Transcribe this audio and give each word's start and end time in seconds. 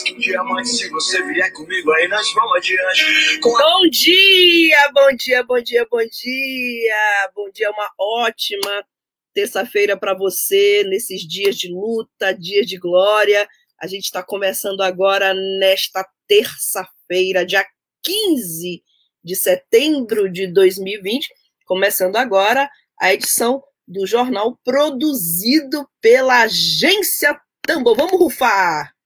Mais 0.00 0.02
que 0.02 0.14
um 0.14 0.18
diamante. 0.18 0.68
Se 0.68 0.88
você 0.88 1.22
vier 1.22 1.52
comigo, 1.52 1.92
aí 1.92 2.08
nós 2.08 2.32
vamos 2.32 2.56
adiante. 2.56 3.40
Com. 3.40 3.52
Bom 3.52 3.88
dia, 3.90 4.90
bom 4.92 5.16
dia, 5.16 5.42
bom 5.42 5.60
dia, 5.60 5.86
bom 5.90 6.06
dia. 6.06 7.30
Bom 7.34 7.50
dia, 7.50 7.70
uma 7.70 7.90
ótima 7.98 8.84
terça-feira 9.32 9.96
para 9.96 10.14
você, 10.14 10.82
nesses 10.84 11.26
dias 11.26 11.56
de 11.56 11.68
luta, 11.68 12.32
dias 12.32 12.66
de 12.66 12.78
glória. 12.78 13.48
A 13.80 13.86
gente 13.86 14.04
está 14.04 14.22
começando 14.22 14.80
agora 14.80 15.32
nesta 15.58 16.06
terça-feira, 16.26 17.46
dia 17.46 17.64
15 18.02 18.82
de 19.22 19.36
setembro 19.36 20.30
de 20.30 20.46
2020, 20.46 21.28
começando 21.66 22.16
agora 22.16 22.70
a 22.98 23.12
edição 23.12 23.62
do 23.86 24.06
jornal 24.06 24.58
produzido 24.64 25.86
pela 26.00 26.42
agência 26.42 27.38
Tambor. 27.62 27.96
Vamos 27.96 28.18
rufar! 28.18 28.99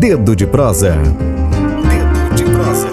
Dedo 0.00 0.36
de 0.36 0.46
prosa. 0.46 0.92
Dedo 0.92 2.34
de 2.36 2.44
prosa. 2.44 2.88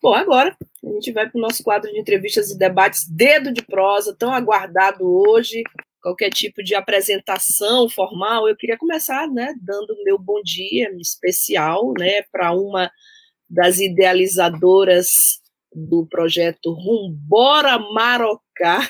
Bom, 0.00 0.14
agora 0.14 0.56
a 0.84 0.88
gente 0.92 1.12
vai 1.12 1.28
para 1.28 1.36
o 1.36 1.40
nosso 1.40 1.64
quadro 1.64 1.90
de 1.90 1.98
entrevistas 1.98 2.50
e 2.50 2.56
debates 2.56 3.04
Dedo 3.08 3.52
de 3.52 3.62
Prosa, 3.62 4.14
tão 4.16 4.32
aguardado 4.32 5.04
hoje. 5.04 5.64
Qualquer 6.00 6.30
tipo 6.30 6.62
de 6.62 6.76
apresentação 6.76 7.88
formal, 7.88 8.48
eu 8.48 8.54
queria 8.54 8.78
começar, 8.78 9.26
né, 9.26 9.52
dando 9.60 10.04
meu 10.04 10.16
bom 10.20 10.40
dia 10.40 10.88
especial, 11.00 11.92
né, 11.98 12.22
para 12.30 12.52
uma 12.52 12.92
das 13.50 13.80
idealizadoras 13.80 15.40
do 15.74 16.06
projeto 16.06 16.70
Rumbora 16.70 17.76
Marocá, 17.92 18.88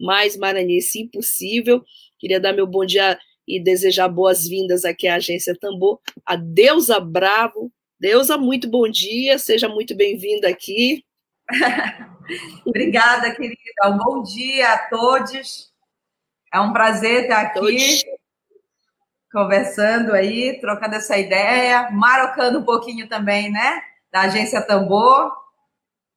mais 0.00 0.36
maranhense 0.36 1.02
impossível. 1.02 1.84
Queria 2.18 2.40
dar 2.40 2.52
meu 2.52 2.66
bom 2.66 2.84
dia 2.84 3.18
e 3.46 3.60
desejar 3.62 4.08
boas-vindas 4.08 4.84
aqui 4.84 5.06
à 5.06 5.16
Agência 5.16 5.56
Tambor, 5.58 6.00
a 6.24 6.36
Deusa 6.36 6.98
Bravo. 6.98 7.72
Deusa, 7.98 8.36
muito 8.36 8.68
bom 8.68 8.88
dia, 8.88 9.38
seja 9.38 9.68
muito 9.68 9.94
bem-vinda 9.94 10.48
aqui. 10.48 11.04
Obrigada, 12.66 13.34
querida. 13.34 13.56
Um 13.86 13.98
bom 13.98 14.22
dia 14.22 14.72
a 14.72 14.78
todos. 14.88 15.72
É 16.52 16.60
um 16.60 16.72
prazer 16.72 17.22
estar 17.22 17.40
aqui 17.42 17.60
todos. 17.60 18.04
conversando 19.32 20.12
aí, 20.12 20.58
trocando 20.60 20.96
essa 20.96 21.16
ideia, 21.16 21.90
marocando 21.90 22.58
um 22.58 22.64
pouquinho 22.64 23.08
também, 23.08 23.50
né? 23.50 23.80
Da 24.12 24.22
Agência 24.22 24.60
Tambor. 24.60 25.32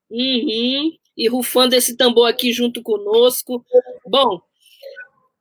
Uhum. 0.10 0.92
E 1.20 1.28
rufando 1.28 1.76
esse 1.76 1.98
tambor 1.98 2.30
aqui 2.30 2.54
junto 2.54 2.82
conosco. 2.82 3.62
Bom, 4.08 4.42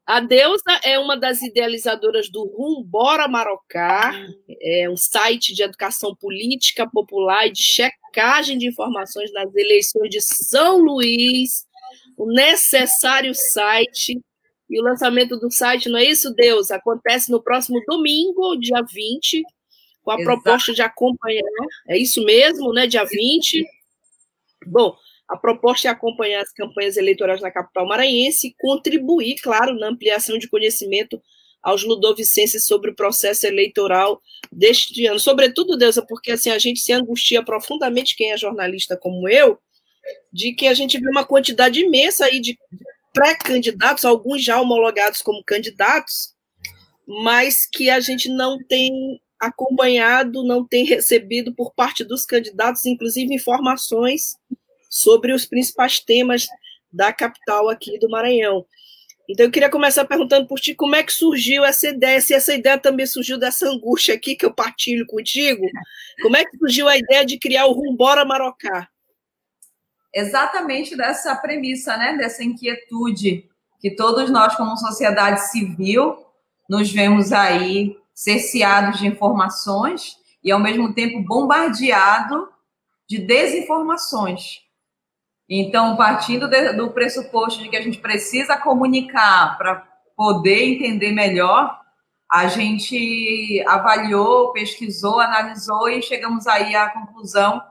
a 0.05 0.21
Deusa 0.21 0.81
é 0.83 0.99
uma 0.99 1.17
das 1.17 1.41
idealizadoras 1.41 2.29
do 2.29 2.43
Rumbora 2.47 3.29
Marocá, 3.29 4.13
é 4.61 4.89
um 4.91 4.97
site 4.97 5.55
de 5.55 5.63
educação 5.63 6.17
política 6.17 6.89
popular 6.91 7.47
e 7.47 7.53
de 7.53 7.63
checagem 7.63 8.59
de 8.59 8.67
informações 8.67 9.31
nas 9.33 9.55
eleições 9.55 10.09
de 10.09 10.21
São 10.21 10.79
Luís, 10.79 11.67
o 12.17 12.27
necessário 12.27 13.35
site. 13.35 14.19
E 14.71 14.81
o 14.81 14.83
lançamento 14.83 15.37
do 15.39 15.51
site, 15.51 15.89
não 15.89 15.99
é 15.99 16.05
isso, 16.05 16.35
Deus? 16.35 16.71
Acontece 16.71 17.31
no 17.31 17.43
próximo 17.43 17.81
domingo, 17.87 18.57
dia 18.57 18.83
20, 18.83 19.43
com 20.03 20.11
a 20.11 20.15
Exato. 20.15 20.25
proposta 20.25 20.73
de 20.73 20.83
acompanhar. 20.83 21.43
É 21.87 21.99
isso 21.99 22.25
mesmo, 22.25 22.73
né? 22.73 22.87
Dia 22.87 23.05
20. 23.05 23.63
Bom, 24.67 24.97
a 25.29 25.37
proposta 25.37 25.89
é 25.89 25.91
acompanhar 25.91 26.43
as 26.43 26.53
campanhas 26.53 26.97
eleitorais 26.97 27.43
na 27.43 27.51
capital 27.51 27.87
maranhense 27.87 28.49
e 28.49 28.55
contribuir, 28.59 29.37
claro, 29.43 29.79
na 29.79 29.89
ampliação 29.89 30.39
de 30.39 30.49
conhecimento 30.49 31.23
aos 31.63 31.85
ludovicenses 31.85 32.65
sobre 32.65 32.91
o 32.91 32.95
processo 32.95 33.47
eleitoral 33.47 34.23
deste 34.51 35.07
ano. 35.07 35.21
Sobretudo, 35.21 35.77
Deusa, 35.77 36.05
porque 36.07 36.33
assim 36.33 36.51
a 36.51 36.59
gente 36.59 36.81
se 36.81 36.93
angustia 36.93 37.43
profundamente, 37.43 38.17
quem 38.17 38.33
é 38.33 38.39
jornalista 38.39 38.97
como 38.97 39.29
eu, 39.29 39.59
de 40.33 40.55
que 40.55 40.67
a 40.67 40.73
gente 40.73 40.99
vê 40.99 41.09
uma 41.11 41.27
quantidade 41.27 41.81
imensa 41.81 42.25
aí 42.25 42.41
de 42.41 42.57
pré-candidatos, 43.13 44.05
alguns 44.07 44.43
já 44.43 44.59
homologados 44.59 45.21
como 45.21 45.45
candidatos, 45.45 46.35
mas 47.07 47.69
que 47.71 47.91
a 47.91 48.01
gente 48.01 48.31
não 48.31 48.59
tem 48.65 49.21
acompanhado, 49.39 50.43
não 50.43 50.67
tem 50.67 50.85
recebido 50.85 51.55
por 51.55 51.75
parte 51.75 52.03
dos 52.03 52.25
candidatos, 52.25 52.87
inclusive 52.87 53.35
informações 53.35 54.37
sobre 54.99 55.33
os 55.33 55.47
principais 55.47 56.01
temas 56.01 56.47
da 56.93 57.13
capital 57.13 57.69
aqui 57.69 57.99
do 57.99 58.09
Maranhão. 58.09 58.65
Então 59.29 59.45
eu 59.45 59.53
queria 59.53 59.69
começar 59.69 60.07
perguntando 60.07 60.47
por 60.47 60.59
ti 60.59 60.75
como 60.75 60.97
é 60.97 61.03
que 61.03 61.13
surgiu 61.13 61.63
essa 61.63 61.89
ideia, 61.89 62.21
se 62.21 62.33
essa 62.33 62.55
ideia 62.55 62.79
também 62.79 63.07
surgiu 63.07 63.39
dessa 63.39 63.69
angústia 63.69 64.15
aqui 64.15 64.35
que 64.35 64.47
eu 64.47 64.53
partilho 64.53 65.07
contigo, 65.07 65.67
como 66.23 66.37
é 66.37 66.45
que 66.45 66.57
surgiu 66.57 66.89
a 66.89 66.97
ideia 66.97 67.27
de 67.27 67.39
criar 67.39 67.67
o 67.67 67.73
Rumbora 67.73 68.25
Marocá? 68.25 68.89
Exatamente 70.15 70.97
dessa 70.97 71.37
premissa, 71.37 71.95
né, 71.99 72.17
dessa 72.17 72.43
inquietude 72.43 73.47
que 73.81 73.95
todos 73.95 74.31
nós 74.31 74.57
como 74.57 74.77
sociedade 74.79 75.51
civil 75.51 76.17
nos 76.69 76.91
vemos 76.91 77.31
aí 77.31 77.97
cerceados 78.15 78.99
de 78.99 79.07
informações 79.07 80.17
e 80.43 80.51
ao 80.51 80.59
mesmo 80.59 80.95
tempo 80.95 81.23
bombardeado 81.23 82.49
de 83.07 83.19
desinformações. 83.19 84.63
Então, 85.49 85.97
partindo 85.97 86.47
de, 86.47 86.73
do 86.75 86.91
pressuposto 86.91 87.63
de 87.63 87.71
que 87.71 87.77
a 87.77 87.83
gente 87.83 87.99
precisa 87.99 88.57
comunicar 88.57 89.57
para 89.57 89.83
poder 90.15 90.65
entender 90.65 91.13
melhor, 91.13 91.81
a 92.31 92.47
gente 92.49 93.65
avaliou, 93.67 94.53
pesquisou, 94.53 95.19
analisou 95.19 95.89
e 95.89 96.03
chegamos 96.03 96.47
aí 96.47 96.77
à 96.77 96.91
conclusão 96.91 97.63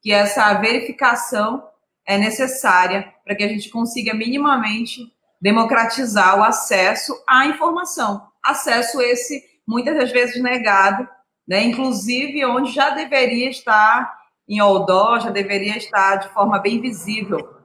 que 0.00 0.10
essa 0.12 0.54
verificação 0.54 1.62
é 2.06 2.16
necessária 2.16 3.12
para 3.24 3.34
que 3.34 3.42
a 3.42 3.48
gente 3.48 3.68
consiga 3.68 4.14
minimamente 4.14 5.12
democratizar 5.40 6.38
o 6.38 6.44
acesso 6.44 7.12
à 7.28 7.46
informação. 7.46 8.26
Acesso 8.42 9.02
esse 9.02 9.44
muitas 9.66 9.96
das 9.96 10.12
vezes 10.12 10.40
negado, 10.40 11.06
né? 11.46 11.64
inclusive 11.64 12.46
onde 12.46 12.72
já 12.72 12.90
deveria 12.90 13.50
estar 13.50 14.16
em 14.48 14.58
outdoor 14.58 15.20
já 15.20 15.30
deveria 15.30 15.76
estar 15.76 16.16
de 16.16 16.28
forma 16.28 16.58
bem 16.58 16.80
visível. 16.80 17.56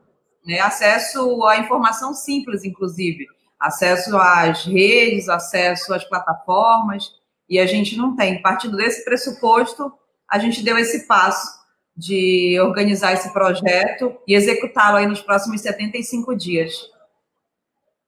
Né? 0.45 0.59
Acesso 0.59 1.45
à 1.45 1.57
informação 1.57 2.13
simples, 2.13 2.63
inclusive. 2.63 3.27
Acesso 3.59 4.17
às 4.17 4.65
redes, 4.65 5.29
acesso 5.29 5.93
às 5.93 6.03
plataformas, 6.03 7.13
e 7.47 7.59
a 7.59 7.65
gente 7.65 7.95
não 7.95 8.15
tem. 8.15 8.41
Partindo 8.41 8.75
desse 8.77 9.05
pressuposto, 9.05 9.91
a 10.27 10.39
gente 10.39 10.63
deu 10.63 10.77
esse 10.77 11.05
passo 11.05 11.61
de 11.95 12.59
organizar 12.59 13.13
esse 13.13 13.31
projeto 13.31 14.17
e 14.27 14.33
executá-lo 14.33 14.97
aí 14.97 15.05
nos 15.05 15.21
próximos 15.21 15.61
75 15.61 16.35
dias. 16.35 16.89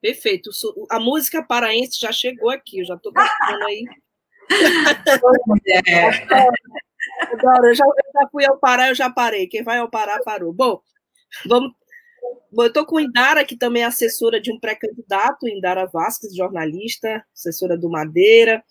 Perfeito. 0.01 0.49
A 0.89 0.99
música 0.99 1.43
paraense 1.43 1.99
já 1.99 2.11
chegou 2.11 2.49
aqui, 2.49 2.79
eu 2.79 2.85
já 2.85 2.95
estou 2.95 3.13
gostando 3.13 3.65
aí. 3.65 3.85
é. 5.87 6.82
Agora, 7.43 7.67
eu 7.67 7.75
já, 7.75 7.83
eu 7.83 8.21
já 8.21 8.27
fui 8.31 8.45
ao 8.45 8.57
Pará, 8.57 8.89
eu 8.89 8.95
já 8.95 9.09
parei. 9.09 9.47
Quem 9.47 9.63
vai 9.63 9.79
ao 9.79 9.89
Pará, 9.89 10.19
parou. 10.23 10.53
Bom, 10.53 10.79
vamos. 11.45 11.73
Bom, 12.51 12.63
eu 12.63 12.67
estou 12.67 12.85
com 12.85 12.99
Indara, 12.99 13.43
que 13.43 13.57
também 13.57 13.83
é 13.83 13.85
assessora 13.85 14.39
de 14.39 14.51
um 14.51 14.59
pré-candidato, 14.59 15.47
Indara 15.47 15.87
Vasques, 15.87 16.35
jornalista, 16.35 17.25
assessora 17.35 17.77
do 17.77 17.89
Madeira, 17.89 18.63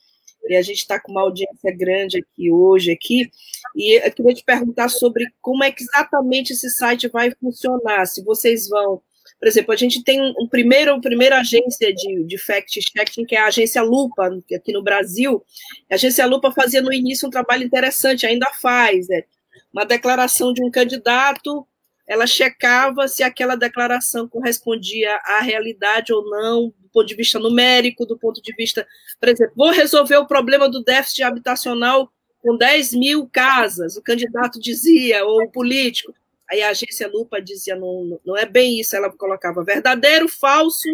e 0.49 0.57
a 0.57 0.63
gente 0.63 0.79
está 0.79 1.01
com 1.01 1.11
uma 1.11 1.23
audiência 1.23 1.77
grande 1.77 2.19
aqui 2.19 2.51
hoje, 2.51 2.93
aqui, 2.93 3.29
e 3.75 4.01
eu 4.07 4.13
queria 4.13 4.35
te 4.35 4.45
perguntar 4.45 4.89
sobre 4.89 5.27
como 5.41 5.65
é 5.65 5.73
que 5.73 5.83
exatamente 5.83 6.53
esse 6.53 6.71
site 6.71 7.09
vai 7.09 7.33
funcionar, 7.33 8.07
se 8.07 8.25
vocês 8.25 8.69
vão 8.69 9.03
por 9.43 9.49
exemplo, 9.49 9.73
a 9.73 9.77
gente 9.77 10.05
tem 10.05 10.21
um 10.39 10.47
primeiro, 10.47 10.93
uma 10.93 11.01
primeira 11.01 11.41
agência 11.41 11.93
de, 11.93 12.23
de 12.23 12.39
fact-checking, 12.39 13.25
que 13.25 13.35
é 13.35 13.41
a 13.41 13.47
agência 13.47 13.83
Lupa, 13.83 14.31
aqui 14.55 14.73
no 14.73 14.85
Brasil. 14.85 15.45
A 15.91 15.97
agência 15.97 16.25
Lupa 16.27 16.53
fazia 16.53 16.81
no 16.81 16.93
início 16.93 17.27
um 17.27 17.31
trabalho 17.31 17.65
interessante, 17.65 18.25
ainda 18.25 18.47
faz. 18.61 19.11
É, 19.11 19.25
uma 19.73 19.85
declaração 19.85 20.53
de 20.53 20.63
um 20.65 20.71
candidato, 20.71 21.67
ela 22.07 22.25
checava 22.25 23.09
se 23.09 23.25
aquela 23.25 23.57
declaração 23.57 24.29
correspondia 24.29 25.13
à 25.25 25.41
realidade 25.41 26.13
ou 26.13 26.25
não, 26.31 26.73
do 26.79 26.89
ponto 26.93 27.09
de 27.09 27.17
vista 27.17 27.41
numérico, 27.41 28.07
do 28.07 28.17
ponto 28.17 28.41
de 28.41 28.55
vista, 28.55 28.87
por 29.19 29.29
exemplo, 29.29 29.55
vou 29.57 29.73
resolver 29.73 30.19
o 30.19 30.27
problema 30.27 30.69
do 30.69 30.85
déficit 30.85 31.25
habitacional 31.25 32.13
com 32.41 32.57
10 32.57 32.93
mil 32.93 33.27
casas, 33.27 33.97
o 33.97 34.03
candidato 34.03 34.61
dizia, 34.61 35.25
ou 35.25 35.43
o 35.43 35.51
político. 35.51 36.15
Aí 36.53 36.63
a 36.63 36.69
agência 36.69 37.09
Lupa 37.09 37.41
dizia, 37.41 37.75
não, 37.75 38.21
não 38.27 38.37
é 38.37 38.45
bem 38.45 38.79
isso, 38.79 38.95
ela 38.95 39.11
colocava 39.11 39.65
verdadeiro, 39.65 40.29
falso, 40.29 40.87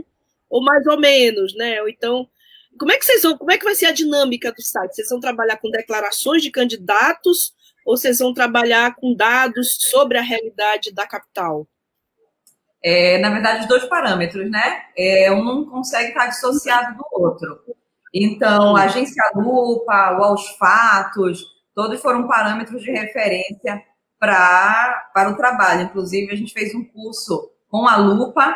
ou 0.49 0.63
mais 0.63 0.87
ou 0.87 1.01
menos, 1.01 1.53
né? 1.57 1.83
Ou 1.83 1.89
então, 1.89 2.29
como 2.79 2.93
é 2.93 2.97
que 2.97 3.05
vocês 3.05 3.25
vão, 3.25 3.37
como 3.37 3.51
é 3.51 3.59
que 3.59 3.65
vai 3.65 3.75
ser 3.75 3.87
a 3.87 3.93
dinâmica 3.93 4.53
do 4.53 4.63
site? 4.63 4.95
Vocês 4.95 5.09
vão 5.09 5.19
trabalhar 5.19 5.57
com 5.57 5.69
declarações 5.69 6.45
de 6.45 6.53
candidatos 6.53 7.53
ou 7.85 7.97
vocês 7.97 8.21
vão 8.21 8.33
trabalhar 8.33 8.95
com 8.95 9.17
dados 9.17 9.79
sobre 9.81 10.17
a 10.17 10.23
realidade 10.23 10.95
da 10.95 11.09
capital? 11.09 11.67
É, 12.81 13.19
na 13.19 13.29
verdade, 13.31 13.67
dois 13.67 13.85
parâmetros, 13.87 14.49
né? 14.49 14.83
É, 14.97 15.33
um 15.33 15.43
não 15.43 15.65
consegue 15.65 16.11
estar 16.11 16.29
dissociado 16.29 16.97
do 16.97 17.05
outro. 17.21 17.65
Então, 18.15 18.77
a 18.77 18.85
agência 18.85 19.25
Lupa, 19.35 20.33
os 20.33 20.51
fatos, 20.51 21.45
todos 21.75 22.01
foram 22.01 22.29
parâmetros 22.29 22.81
de 22.81 22.93
referência 22.93 23.83
pra, 24.19 25.11
para 25.15 25.31
o 25.31 25.37
trabalho. 25.37 25.83
Inclusive, 25.83 26.33
a 26.33 26.37
gente 26.37 26.53
fez 26.53 26.75
um 26.75 26.85
curso 26.85 27.51
com 27.69 27.87
a 27.87 27.97
Lupa 27.97 28.55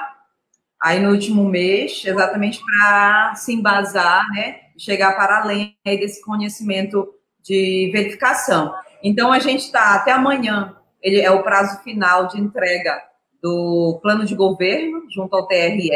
aí 0.81 0.99
no 1.01 1.11
último 1.11 1.45
mês, 1.45 2.03
exatamente 2.05 2.61
para 2.65 3.35
se 3.37 3.53
embasar, 3.53 4.27
né? 4.33 4.61
Chegar 4.77 5.15
para 5.15 5.43
além 5.43 5.77
desse 5.85 6.21
conhecimento 6.23 7.15
de 7.41 7.91
verificação. 7.93 8.75
Então, 9.03 9.33
a 9.33 9.39
gente 9.39 9.61
está 9.61 9.95
até 9.95 10.13
amanhã, 10.13 10.77
ele 11.01 11.21
é 11.21 11.31
o 11.31 11.43
prazo 11.43 11.83
final 11.83 12.27
de 12.29 12.41
entrega 12.41 13.03
do 13.43 13.99
plano 14.03 14.25
de 14.25 14.35
governo 14.35 15.05
junto 15.11 15.35
ao 15.37 15.47
TRE, 15.47 15.91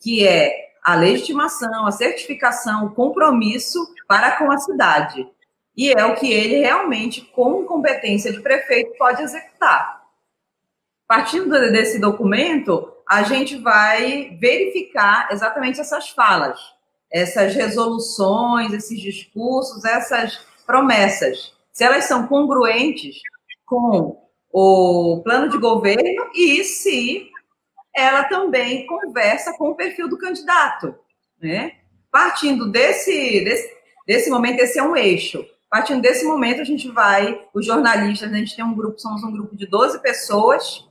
que 0.00 0.26
é 0.26 0.68
a 0.82 0.94
legitimação, 0.94 1.86
a 1.86 1.92
certificação, 1.92 2.86
o 2.86 2.94
compromisso 2.94 3.78
para 4.06 4.32
com 4.32 4.50
a 4.50 4.58
cidade. 4.58 5.26
E 5.78 5.92
é 5.92 6.04
o 6.04 6.16
que 6.16 6.30
ele 6.30 6.58
realmente, 6.58 7.22
com 7.22 7.64
competência 7.64 8.32
de 8.32 8.42
prefeito, 8.42 8.98
pode 8.98 9.22
executar. 9.22 10.02
Partindo 11.06 11.48
desse 11.70 11.98
documento, 11.98 12.92
a 13.08 13.22
gente 13.22 13.56
vai 13.56 14.36
verificar 14.38 15.28
exatamente 15.30 15.80
essas 15.80 16.10
falas, 16.10 16.60
essas 17.10 17.54
resoluções, 17.54 18.74
esses 18.74 19.00
discursos, 19.00 19.84
essas 19.86 20.44
promessas 20.66 21.56
se 21.78 21.84
elas 21.84 22.06
são 22.06 22.26
congruentes 22.26 23.20
com 23.64 24.20
o 24.50 25.20
plano 25.22 25.48
de 25.48 25.58
governo 25.58 26.28
e 26.34 26.64
se 26.64 27.30
ela 27.94 28.24
também 28.24 28.84
conversa 28.84 29.56
com 29.56 29.68
o 29.68 29.76
perfil 29.76 30.08
do 30.08 30.18
candidato, 30.18 30.92
né? 31.40 31.76
Partindo 32.10 32.68
desse, 32.68 33.44
desse, 33.44 33.76
desse 34.04 34.28
momento, 34.28 34.58
esse 34.58 34.76
é 34.76 34.82
um 34.82 34.96
eixo. 34.96 35.46
Partindo 35.70 36.00
desse 36.00 36.24
momento, 36.24 36.60
a 36.60 36.64
gente 36.64 36.88
vai, 36.90 37.46
os 37.52 37.66
jornalistas, 37.66 38.32
a 38.32 38.36
gente 38.36 38.56
tem 38.56 38.64
um 38.64 38.74
grupo, 38.74 38.98
somos 38.98 39.22
um 39.22 39.30
grupo 39.30 39.56
de 39.56 39.66
12 39.66 40.00
pessoas, 40.00 40.86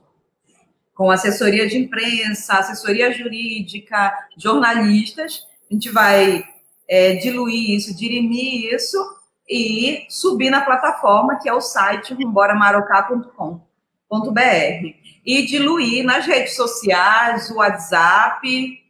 com 0.94 1.10
assessoria 1.10 1.68
de 1.68 1.78
imprensa, 1.78 2.54
assessoria 2.54 3.12
jurídica, 3.12 4.12
jornalistas, 4.36 5.46
a 5.70 5.74
gente 5.74 5.90
vai 5.90 6.44
é, 6.88 7.14
diluir 7.14 7.70
isso, 7.70 7.94
dirimir 7.96 8.72
isso, 8.72 8.98
e 9.48 10.06
subir 10.10 10.50
na 10.50 10.60
plataforma, 10.60 11.38
que 11.38 11.48
é 11.48 11.52
o 11.52 11.60
site 11.60 12.12
rumboramarocá.com.br. 12.12 13.60
E 15.24 15.46
diluir 15.46 16.04
nas 16.04 16.26
redes 16.26 16.54
sociais, 16.54 17.50
o 17.50 17.56
WhatsApp. 17.56 18.82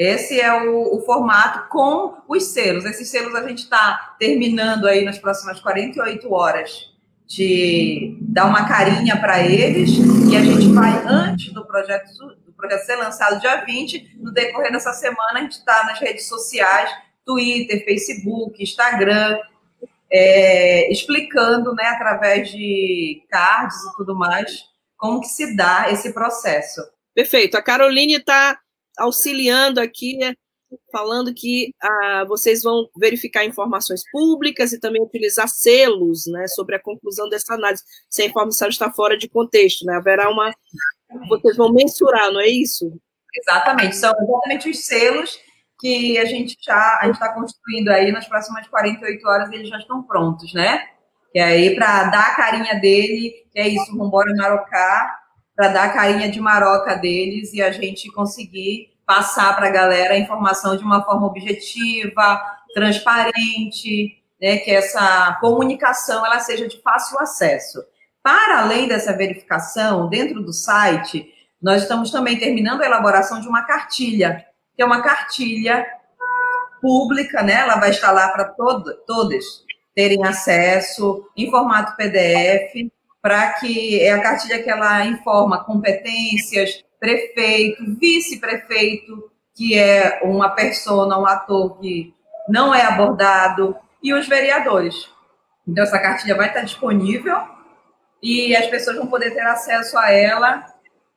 Esse 0.00 0.40
é 0.40 0.50
o, 0.62 0.96
o 0.96 1.02
formato 1.04 1.68
com 1.68 2.14
os 2.26 2.44
selos. 2.54 2.86
Esses 2.86 3.10
selos 3.10 3.34
a 3.34 3.46
gente 3.46 3.58
está 3.58 4.16
terminando 4.18 4.86
aí 4.86 5.04
nas 5.04 5.18
próximas 5.18 5.60
48 5.60 6.32
horas 6.32 6.90
de 7.26 8.16
dar 8.18 8.46
uma 8.46 8.66
carinha 8.66 9.20
para 9.20 9.46
eles 9.46 9.90
e 9.90 10.34
a 10.38 10.42
gente 10.42 10.72
vai 10.72 11.04
antes 11.06 11.52
do 11.52 11.66
projeto 11.66 12.08
do 12.46 12.52
projeto 12.54 12.86
ser 12.86 12.96
lançado 12.96 13.40
dia 13.42 13.62
20, 13.62 14.16
no 14.16 14.32
decorrer 14.32 14.72
dessa 14.72 14.94
semana 14.94 15.34
a 15.34 15.40
gente 15.42 15.52
está 15.52 15.84
nas 15.84 16.00
redes 16.00 16.26
sociais 16.26 16.90
Twitter, 17.22 17.84
Facebook, 17.84 18.62
Instagram, 18.62 19.38
é, 20.10 20.90
explicando, 20.90 21.74
né, 21.74 21.84
através 21.88 22.50
de 22.50 23.22
cards 23.30 23.76
e 23.76 23.96
tudo 23.98 24.16
mais, 24.16 24.64
como 24.96 25.20
que 25.20 25.28
se 25.28 25.54
dá 25.54 25.88
esse 25.90 26.14
processo. 26.14 26.80
Perfeito. 27.14 27.58
A 27.58 27.62
Caroline 27.62 28.14
está 28.14 28.58
auxiliando 29.00 29.80
aqui, 29.80 30.18
falando 30.92 31.34
que 31.34 31.74
ah, 31.82 32.24
vocês 32.28 32.62
vão 32.62 32.88
verificar 32.96 33.44
informações 33.44 34.02
públicas 34.12 34.72
e 34.72 34.78
também 34.78 35.02
utilizar 35.02 35.48
selos, 35.48 36.26
né, 36.26 36.46
sobre 36.48 36.76
a 36.76 36.82
conclusão 36.82 37.28
dessa 37.28 37.54
análise, 37.54 37.82
se 38.08 38.22
a 38.22 38.26
informação 38.26 38.68
está 38.68 38.90
fora 38.90 39.16
de 39.16 39.28
contexto, 39.28 39.84
né? 39.84 39.96
Haverá 39.96 40.30
uma, 40.30 40.52
vocês 41.28 41.56
vão 41.56 41.72
mensurar, 41.72 42.30
não 42.32 42.40
é 42.40 42.48
isso? 42.48 42.92
Exatamente. 43.34 43.96
São 43.96 44.12
exatamente 44.12 44.70
os 44.70 44.84
selos 44.84 45.38
que 45.80 46.18
a 46.18 46.24
gente 46.24 46.56
já 46.60 47.00
está 47.04 47.32
construindo 47.32 47.88
aí 47.88 48.12
nas 48.12 48.28
próximas 48.28 48.68
48 48.68 49.26
horas 49.26 49.52
eles 49.52 49.68
já 49.68 49.78
estão 49.78 50.02
prontos, 50.02 50.52
né? 50.52 50.86
Que 51.32 51.38
é 51.38 51.44
aí 51.44 51.74
para 51.74 52.04
dar 52.04 52.26
a 52.28 52.34
carinha 52.34 52.78
dele, 52.78 53.46
que 53.52 53.58
é 53.58 53.68
isso, 53.68 53.96
vambora 53.96 54.34
Marocá, 54.34 55.18
para 55.56 55.68
dar 55.68 55.84
a 55.84 55.92
carinha 55.92 56.30
de 56.30 56.40
maroca 56.40 56.96
deles 56.96 57.52
e 57.54 57.62
a 57.62 57.70
gente 57.70 58.10
conseguir 58.12 58.89
passar 59.10 59.56
para 59.56 59.66
a 59.66 59.72
galera 59.72 60.14
a 60.14 60.18
informação 60.18 60.76
de 60.76 60.84
uma 60.84 61.04
forma 61.04 61.26
objetiva, 61.26 62.40
transparente, 62.72 64.22
né, 64.40 64.58
que 64.58 64.70
essa 64.70 65.36
comunicação 65.40 66.24
ela 66.24 66.38
seja 66.38 66.68
de 66.68 66.80
fácil 66.80 67.18
acesso. 67.18 67.82
Para 68.22 68.60
além 68.60 68.86
dessa 68.86 69.12
verificação, 69.12 70.08
dentro 70.08 70.40
do 70.40 70.52
site, 70.52 71.28
nós 71.60 71.82
estamos 71.82 72.12
também 72.12 72.38
terminando 72.38 72.82
a 72.82 72.86
elaboração 72.86 73.40
de 73.40 73.48
uma 73.48 73.64
cartilha 73.64 74.46
que 74.76 74.80
é 74.80 74.86
uma 74.86 75.02
cartilha 75.02 75.84
pública, 76.80 77.42
né? 77.42 77.54
Ela 77.54 77.80
vai 77.80 77.90
estar 77.90 78.12
lá 78.12 78.28
para 78.28 78.44
todas 78.44 79.44
terem 79.92 80.24
acesso 80.24 81.28
em 81.36 81.50
formato 81.50 81.96
PDF, 81.96 82.88
para 83.20 83.54
que 83.54 84.00
é 84.00 84.12
a 84.12 84.22
cartilha 84.22 84.62
que 84.62 84.70
ela 84.70 85.04
informa 85.04 85.64
competências, 85.64 86.84
prefeito, 87.00 87.82
vice-prefeito, 87.98 89.30
que 89.56 89.76
é 89.76 90.20
uma 90.22 90.50
persona, 90.50 91.18
um 91.18 91.26
ator 91.26 91.80
que 91.80 92.14
não 92.48 92.74
é 92.74 92.82
abordado, 92.82 93.74
e 94.02 94.14
os 94.14 94.26
vereadores. 94.26 95.08
Então, 95.66 95.84
essa 95.84 95.98
cartilha 95.98 96.34
vai 96.34 96.48
estar 96.48 96.62
disponível 96.62 97.36
e 98.22 98.54
as 98.56 98.66
pessoas 98.66 98.96
vão 98.96 99.06
poder 99.06 99.30
ter 99.30 99.40
acesso 99.40 99.96
a 99.98 100.10
ela 100.10 100.66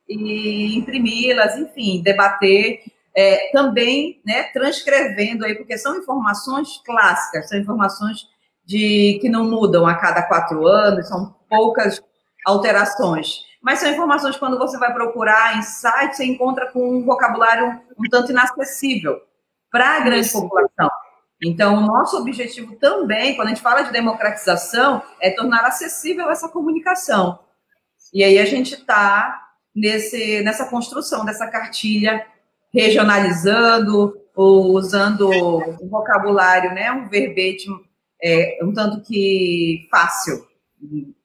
e 0.08 0.76
imprimi-las, 0.76 1.56
enfim, 1.56 2.02
debater 2.02 2.82
é, 3.16 3.50
também 3.52 4.20
né, 4.24 4.44
transcrevendo 4.44 5.44
aí, 5.44 5.54
porque 5.54 5.78
são 5.78 5.98
informações 5.98 6.82
clássicas, 6.84 7.48
são 7.48 7.58
informações 7.58 8.26
de 8.66 9.18
que 9.20 9.28
não 9.28 9.44
mudam 9.50 9.86
a 9.86 9.94
cada 9.94 10.22
quatro 10.22 10.66
anos, 10.66 11.08
são 11.08 11.34
poucas 11.48 12.02
alterações. 12.46 13.44
Mas 13.64 13.78
são 13.78 13.90
informações 13.90 14.34
que 14.34 14.40
quando 14.40 14.58
você 14.58 14.76
vai 14.76 14.92
procurar 14.92 15.56
em 15.56 15.62
sites, 15.62 16.18
você 16.18 16.24
encontra 16.26 16.70
com 16.70 16.98
um 16.98 17.02
vocabulário 17.02 17.80
um 17.98 18.06
tanto 18.10 18.30
inacessível 18.30 19.22
para 19.70 19.96
a 19.96 20.00
grande 20.00 20.30
população. 20.30 20.90
Então, 21.42 21.78
o 21.78 21.80
nosso 21.80 22.18
objetivo 22.18 22.76
também, 22.76 23.34
quando 23.34 23.46
a 23.46 23.50
gente 23.50 23.62
fala 23.62 23.80
de 23.80 23.90
democratização, 23.90 25.02
é 25.18 25.30
tornar 25.30 25.64
acessível 25.64 26.30
essa 26.30 26.46
comunicação. 26.46 27.38
E 28.12 28.22
aí 28.22 28.38
a 28.38 28.44
gente 28.44 28.74
está 28.74 29.48
nessa 29.74 30.68
construção 30.68 31.24
dessa 31.24 31.46
cartilha 31.46 32.24
regionalizando 32.70 34.14
ou 34.36 34.74
usando 34.74 35.30
um 35.80 35.88
vocabulário, 35.88 36.74
né, 36.74 36.92
um 36.92 37.08
verbete 37.08 37.66
é, 38.22 38.58
um 38.62 38.74
tanto 38.74 39.00
que 39.00 39.88
fácil, 39.90 40.46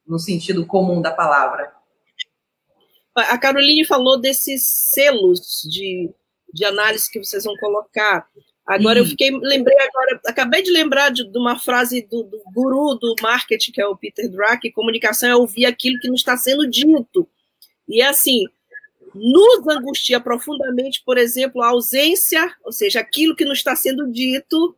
no 0.08 0.18
sentido 0.18 0.66
comum 0.66 1.02
da 1.02 1.12
palavra. 1.12 1.79
A 3.20 3.38
Caroline 3.38 3.86
falou 3.86 4.20
desses 4.20 4.66
selos 4.66 5.62
de, 5.70 6.10
de 6.54 6.66
análise 6.66 7.10
que 7.10 7.20
vocês 7.20 7.44
vão 7.44 7.56
colocar. 7.58 8.28
Agora 8.66 9.00
eu 9.00 9.06
fiquei, 9.06 9.32
lembrei 9.32 9.78
agora, 9.80 10.22
acabei 10.28 10.62
de 10.62 10.72
lembrar 10.72 11.10
de, 11.10 11.28
de 11.28 11.38
uma 11.38 11.58
frase 11.58 12.04
do, 12.04 12.24
do, 12.24 12.40
guru 12.54 12.96
do 12.96 13.16
marketing, 13.20 13.72
que 13.72 13.82
é 13.82 13.88
o 13.88 13.98
Peter 13.98 14.30
Drucker, 14.30 14.72
comunicação 14.72 15.28
é 15.28 15.36
ouvir 15.36 15.66
aquilo 15.66 16.00
que 16.00 16.08
não 16.08 16.14
está 16.14 16.38
sendo 16.38 16.70
dito. 16.70 17.28
E 17.88 18.02
é 18.02 18.08
assim, 18.08 18.46
nos 19.16 19.68
angustia 19.68 20.20
profundamente, 20.20 21.02
por 21.04 21.18
exemplo, 21.18 21.62
a 21.62 21.70
ausência, 21.70 22.54
ou 22.64 22.72
seja, 22.72 23.00
aquilo 23.00 23.36
que 23.36 23.46
não 23.46 23.54
está 23.54 23.76
sendo 23.76 24.12
dito 24.12 24.76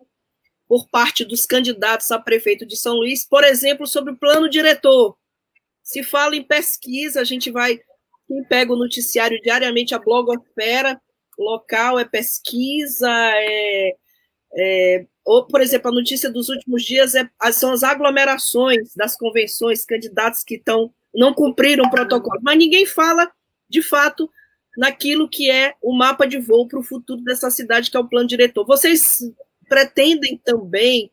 por 0.68 0.88
parte 0.88 1.26
dos 1.26 1.46
candidatos 1.46 2.12
a 2.12 2.20
prefeito 2.20 2.66
de 2.66 2.78
São 2.78 2.96
Luís, 2.96 3.26
por 3.26 3.44
exemplo, 3.44 3.86
sobre 3.86 4.14
o 4.14 4.18
plano 4.18 4.50
diretor. 4.50 5.18
Se 5.84 6.02
fala 6.02 6.36
em 6.36 6.44
pesquisa, 6.44 7.20
a 7.20 7.26
gente 7.26 7.52
vai. 7.52 7.82
Quem 8.32 8.46
pega 8.46 8.72
o 8.72 8.78
noticiário 8.78 9.42
diariamente, 9.42 9.94
a 9.94 10.00
blogosfera 10.00 10.98
local 11.38 12.00
é 12.00 12.06
pesquisa, 12.06 13.10
é, 13.12 13.96
é, 14.54 15.06
ou, 15.26 15.46
por 15.46 15.60
exemplo, 15.60 15.92
a 15.92 15.94
notícia 15.94 16.32
dos 16.32 16.48
últimos 16.48 16.82
dias 16.84 17.14
é, 17.14 17.30
são 17.52 17.74
as 17.74 17.84
aglomerações 17.84 18.96
das 18.96 19.18
convenções, 19.18 19.84
candidatos 19.84 20.46
que 20.46 20.56
estão 20.56 20.94
não 21.14 21.34
cumpriram 21.34 21.84
o 21.84 21.92
protocolo, 21.92 22.40
mas 22.42 22.58
ninguém 22.58 22.86
fala, 22.86 23.30
de 23.70 23.82
fato, 23.82 24.30
naquilo 24.78 25.28
que 25.28 25.52
é 25.52 25.74
o 25.82 25.94
mapa 25.94 26.26
de 26.26 26.38
voo 26.38 26.70
para 26.70 26.80
o 26.80 26.84
futuro 26.84 27.22
dessa 27.22 27.52
cidade, 27.52 27.92
que 27.92 27.98
é 27.98 28.00
o 28.00 28.08
plano 28.08 28.30
diretor. 28.30 28.66
Vocês 28.66 29.20
pretendem 29.68 30.38
também 30.38 31.12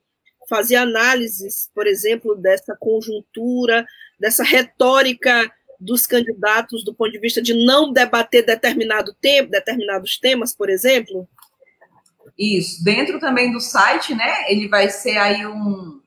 fazer 0.49 0.77
análises, 0.77 1.69
por 1.75 1.85
exemplo, 1.85 2.37
dessa 2.37 2.77
conjuntura, 2.79 3.85
dessa 4.21 4.45
retórica 4.45 5.53
dos 5.79 6.07
candidatos 6.07 6.85
do 6.85 6.93
ponto 6.93 7.13
de 7.13 7.19
vista 7.19 7.41
de 7.41 7.55
não 7.55 7.93
debater 7.93 8.45
determinado 8.45 9.15
tempo, 9.21 9.51
determinados 9.51 10.19
temas, 10.19 10.55
por 10.55 10.69
exemplo? 10.69 11.29
Isso. 12.39 12.83
Dentro 12.85 13.19
também 13.19 13.53
do 13.53 13.61
site, 13.61 14.15
né? 14.15 14.51
Ele 14.51 14.69
vai 14.69 14.89
ser 14.89 15.17
aí 15.19 15.47
um. 15.47 16.01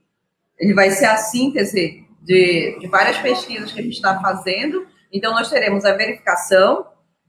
Ele 0.59 0.73
vai 0.73 0.91
ser 0.91 1.05
a 1.05 1.17
síntese 1.17 2.05
de, 2.21 2.77
de 2.79 2.87
várias 2.87 3.17
pesquisas 3.17 3.71
que 3.71 3.79
a 3.79 3.83
gente 3.83 3.95
está 3.95 4.19
fazendo. 4.21 4.87
Então, 5.11 5.33
nós 5.33 5.49
teremos 5.49 5.83
a 5.83 5.93
verificação, 5.93 6.85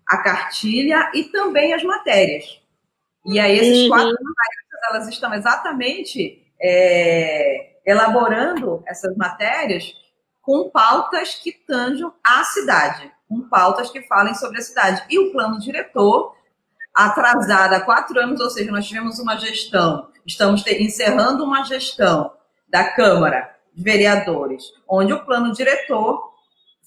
a 0.07 0.19
cartilha 0.19 1.11
e 1.15 1.25
também 1.25 1.73
as 1.73 1.83
matérias. 1.83 2.61
E 3.27 3.41
aí, 3.41 3.59
esses 3.59 3.83
uhum. 3.85 3.89
quatro 3.89 4.11
matérias, 4.11 4.91
elas 4.91 5.09
estão 5.09 5.35
exatamente 5.35 6.43
é, 6.61 7.77
elaborando 7.87 8.83
essas 8.87 9.17
matérias 9.17 9.95
com 10.43 10.69
pautas 10.69 11.37
que 11.37 11.53
tanjam 11.53 12.13
a 12.23 12.43
cidade, 12.43 13.11
com 13.29 13.49
pautas 13.49 13.91
que 13.91 14.03
falem 14.03 14.35
sobre 14.35 14.59
a 14.59 14.63
cidade. 14.63 15.05
E 15.09 15.19
o 15.19 15.31
plano 15.31 15.59
diretor, 15.61 16.37
atrasado 16.93 17.75
há 17.75 17.81
quatro 17.81 18.19
anos, 18.21 18.41
ou 18.41 18.51
seja, 18.51 18.71
nós 18.71 18.87
tivemos 18.87 19.21
uma 19.21 19.37
gestão, 19.37 20.11
estamos 20.27 20.67
encerrando 20.67 21.45
uma 21.45 21.63
gestão 21.63 22.33
da 22.69 22.85
Câmara 22.93 23.57
de 23.73 23.83
Vereadores, 23.83 24.65
onde 24.87 25.13
o 25.13 25.25
plano 25.25 25.53
diretor 25.53 26.33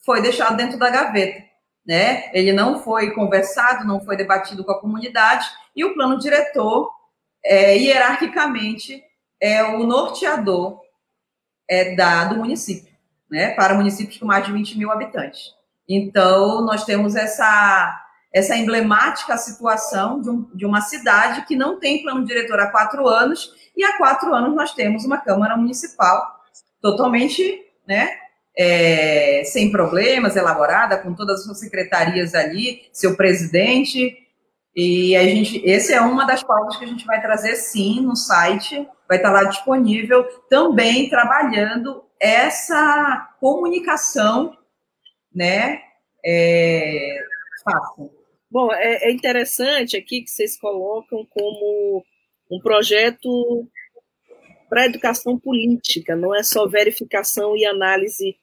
foi 0.05 0.21
deixado 0.21 0.57
dentro 0.57 0.77
da 0.77 0.89
gaveta. 0.89 1.43
Né? 1.87 2.29
Ele 2.33 2.51
não 2.51 2.83
foi 2.83 3.11
conversado, 3.11 3.87
não 3.87 4.03
foi 4.03 4.17
debatido 4.17 4.63
com 4.65 4.71
a 4.71 4.79
comunidade, 4.81 5.47
e 5.75 5.85
o 5.85 5.93
plano 5.93 6.19
diretor, 6.19 6.91
é, 7.43 7.77
hierarquicamente, 7.77 9.01
é 9.39 9.63
o 9.63 9.83
norteador 9.83 10.81
é, 11.69 11.95
da, 11.95 12.25
do 12.25 12.37
município 12.37 12.94
né, 13.35 13.49
para 13.49 13.73
municípios 13.73 14.17
com 14.17 14.25
mais 14.25 14.45
de 14.45 14.53
20 14.53 14.77
mil 14.77 14.89
habitantes. 14.89 15.53
Então, 15.89 16.61
nós 16.61 16.85
temos 16.85 17.17
essa, 17.17 17.93
essa 18.33 18.55
emblemática 18.55 19.37
situação 19.37 20.21
de, 20.21 20.29
um, 20.29 20.49
de 20.55 20.65
uma 20.65 20.79
cidade 20.79 21.45
que 21.45 21.53
não 21.53 21.77
tem 21.77 22.01
plano 22.01 22.25
diretor 22.25 22.61
há 22.61 22.71
quatro 22.71 23.05
anos, 23.05 23.51
e 23.75 23.83
há 23.83 23.97
quatro 23.97 24.33
anos 24.33 24.55
nós 24.55 24.73
temos 24.73 25.03
uma 25.03 25.17
Câmara 25.17 25.57
Municipal 25.57 26.33
totalmente 26.81 27.61
né, 27.85 28.09
é, 28.57 29.43
sem 29.43 29.69
problemas, 29.69 30.37
elaborada, 30.37 30.97
com 30.97 31.13
todas 31.13 31.39
as 31.39 31.43
suas 31.43 31.59
secretarias 31.59 32.33
ali, 32.33 32.83
seu 32.93 33.17
presidente. 33.17 34.17
E 34.73 35.13
a 35.13 35.23
gente, 35.23 35.61
esse 35.65 35.93
é 35.93 35.99
uma 35.99 36.23
das 36.23 36.41
pautas 36.41 36.77
que 36.77 36.85
a 36.85 36.87
gente 36.87 37.05
vai 37.05 37.21
trazer 37.21 37.57
sim 37.57 37.99
no 37.99 38.15
site, 38.15 38.87
vai 39.09 39.17
estar 39.17 39.31
lá 39.31 39.43
disponível, 39.43 40.23
também 40.49 41.09
trabalhando 41.09 42.05
essa 42.25 43.35
comunicação, 43.39 44.57
né, 45.33 45.81
é. 46.25 47.23
Bom, 48.49 48.71
é, 48.73 49.09
é 49.09 49.11
interessante 49.11 49.97
aqui 49.97 50.21
que 50.21 50.29
vocês 50.29 50.57
colocam 50.57 51.25
como 51.29 52.03
um 52.49 52.59
projeto 52.59 53.67
para 54.69 54.85
educação 54.85 55.37
política, 55.37 56.15
não 56.15 56.33
é 56.33 56.41
só 56.41 56.67
verificação 56.67 57.55
e 57.55 57.65
análise 57.65 58.35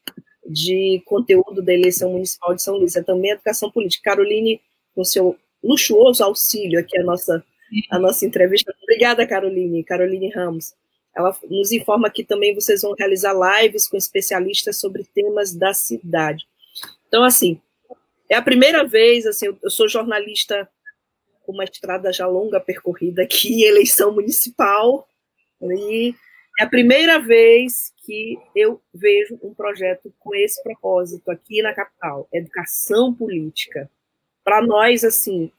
de 0.47 1.03
conteúdo 1.05 1.63
da 1.63 1.73
eleição 1.73 2.13
municipal 2.13 2.55
de 2.55 2.63
São 2.63 2.77
Luís, 2.77 2.97
é 2.97 3.03
também 3.03 3.31
educação 3.31 3.71
política. 3.71 4.11
Caroline, 4.11 4.61
com 4.95 5.05
seu 5.05 5.37
luxuoso 5.63 6.23
auxílio 6.23 6.79
aqui 6.79 6.99
a 6.99 7.05
nossa 7.05 7.45
a 7.91 7.99
nossa 7.99 8.27
entrevista. 8.27 8.75
Obrigada, 8.83 9.27
Caroline, 9.27 9.83
Caroline 9.85 10.31
Ramos. 10.31 10.75
Ela 11.15 11.37
nos 11.51 11.73
informa 11.73 12.11
que 12.11 12.25
também 12.25 12.55
vocês 12.55 12.83
vão 12.83 12.95
realizar 12.95 13.35
lives 13.35 13.87
com 13.87 13.97
especialistas 13.97 14.79
sobre 14.79 15.05
temas 15.15 15.55
da 15.55 15.75
cidade. 15.75 16.47
Então, 17.07 17.23
assim, 17.23 17.61
é 18.29 18.35
a 18.35 18.43
primeira 18.43 18.83
vez, 18.85 19.27
assim, 19.27 19.47
eu, 19.63 19.71
sou 19.71 19.89
jornalista 19.89 20.69
com 21.45 21.53
uma 21.53 21.65
estrada 21.65 22.13
já 22.13 22.27
longa 22.27 22.59
percorrida 22.61 23.23
aqui, 23.23 23.65
eleição 23.67 24.13
municipal, 24.15 25.07
e 25.61 26.15
é 26.59 26.65
a 26.65 26.69
primeira 26.69 27.19
vez 27.19 27.93
que 28.05 28.39
eu 28.55 28.81
vejo 28.93 29.39
um 29.43 29.55
projeto 29.55 30.13
com 30.19 30.35
esse 30.35 30.63
propósito 30.63 31.31
aqui 31.31 31.63
na 31.63 31.75
capital, 31.75 32.29
educação 32.33 33.13
política. 33.13 33.91
Para 34.43 34.61
nós, 34.63 35.05
assim, 35.05 35.53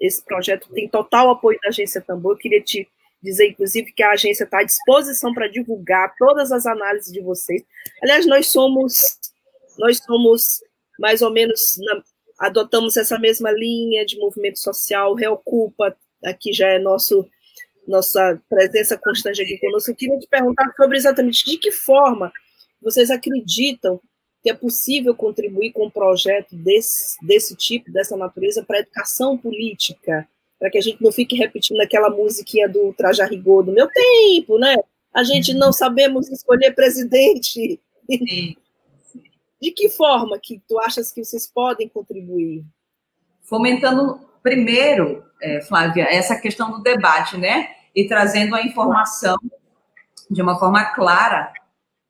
esse 0.00 0.24
projeto 0.24 0.68
tem 0.72 0.88
total 0.88 1.30
apoio 1.30 1.58
da 1.62 1.68
Agência 1.68 2.00
Tambor. 2.00 2.32
Eu 2.32 2.38
queria 2.38 2.62
te 2.62 2.88
dizer, 3.26 3.48
inclusive, 3.48 3.92
que 3.92 4.02
a 4.02 4.12
agência 4.12 4.44
está 4.44 4.60
à 4.60 4.64
disposição 4.64 5.34
para 5.34 5.48
divulgar 5.48 6.14
todas 6.18 6.52
as 6.52 6.64
análises 6.64 7.12
de 7.12 7.20
vocês. 7.20 7.62
Aliás, 8.02 8.26
nós 8.26 8.48
somos, 8.48 9.18
nós 9.78 9.98
somos 9.98 10.62
mais 10.98 11.20
ou 11.22 11.30
menos, 11.30 11.76
na, 11.78 12.02
adotamos 12.38 12.96
essa 12.96 13.18
mesma 13.18 13.50
linha 13.50 14.06
de 14.06 14.18
movimento 14.18 14.58
social, 14.58 15.14
Reocupa, 15.14 15.96
aqui 16.24 16.52
já 16.52 16.68
é 16.68 16.78
nosso 16.78 17.28
nossa 17.86 18.42
presença 18.48 18.98
constante 18.98 19.40
aqui 19.40 19.58
conosco. 19.58 19.92
Eu 19.92 19.94
queria 19.94 20.18
te 20.18 20.26
perguntar 20.26 20.72
sobre 20.76 20.96
exatamente 20.96 21.44
de 21.44 21.56
que 21.56 21.70
forma 21.70 22.32
vocês 22.82 23.12
acreditam 23.12 24.00
que 24.42 24.50
é 24.50 24.54
possível 24.54 25.14
contribuir 25.14 25.72
com 25.72 25.86
um 25.86 25.90
projeto 25.90 26.54
desse, 26.54 27.16
desse 27.24 27.56
tipo, 27.56 27.90
dessa 27.90 28.16
natureza, 28.16 28.64
para 28.64 28.78
a 28.78 28.80
educação 28.80 29.36
política, 29.36 30.28
para 30.58 30.70
que 30.70 30.78
a 30.78 30.80
gente 30.80 31.02
não 31.02 31.12
fique 31.12 31.36
repetindo 31.36 31.80
aquela 31.80 32.10
musiquinha 32.10 32.68
do 32.68 32.92
Traja 32.94 33.26
Rigor 33.26 33.64
do 33.64 33.72
meu 33.72 33.88
tempo, 33.88 34.58
né? 34.58 34.76
A 35.12 35.22
gente 35.22 35.54
não 35.54 35.72
sabemos 35.72 36.28
escolher 36.28 36.74
presidente. 36.74 37.80
De 39.60 39.70
que 39.70 39.88
forma 39.88 40.38
que 40.40 40.60
tu 40.68 40.78
achas 40.80 41.10
que 41.10 41.24
vocês 41.24 41.46
podem 41.46 41.88
contribuir? 41.88 42.62
Fomentando, 43.42 44.20
primeiro, 44.42 45.24
é, 45.42 45.62
Flávia, 45.62 46.06
essa 46.10 46.36
questão 46.36 46.70
do 46.70 46.82
debate, 46.82 47.38
né? 47.38 47.68
E 47.94 48.06
trazendo 48.06 48.54
a 48.54 48.62
informação 48.62 49.36
de 50.30 50.42
uma 50.42 50.58
forma 50.58 50.84
clara 50.94 51.52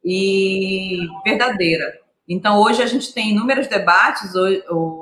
e 0.04 1.06
verdadeira. 1.24 2.00
Então, 2.28 2.60
hoje 2.60 2.82
a 2.82 2.86
gente 2.86 3.14
tem 3.14 3.30
inúmeros 3.30 3.68
debates, 3.68 4.32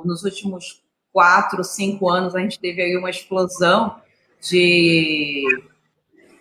nos 0.04 0.22
últimos 0.24 0.83
quatro, 1.14 1.62
cinco 1.62 2.10
anos, 2.10 2.34
a 2.34 2.40
gente 2.40 2.58
teve 2.58 2.82
aí 2.82 2.96
uma 2.96 3.08
explosão 3.08 4.02
de 4.42 5.44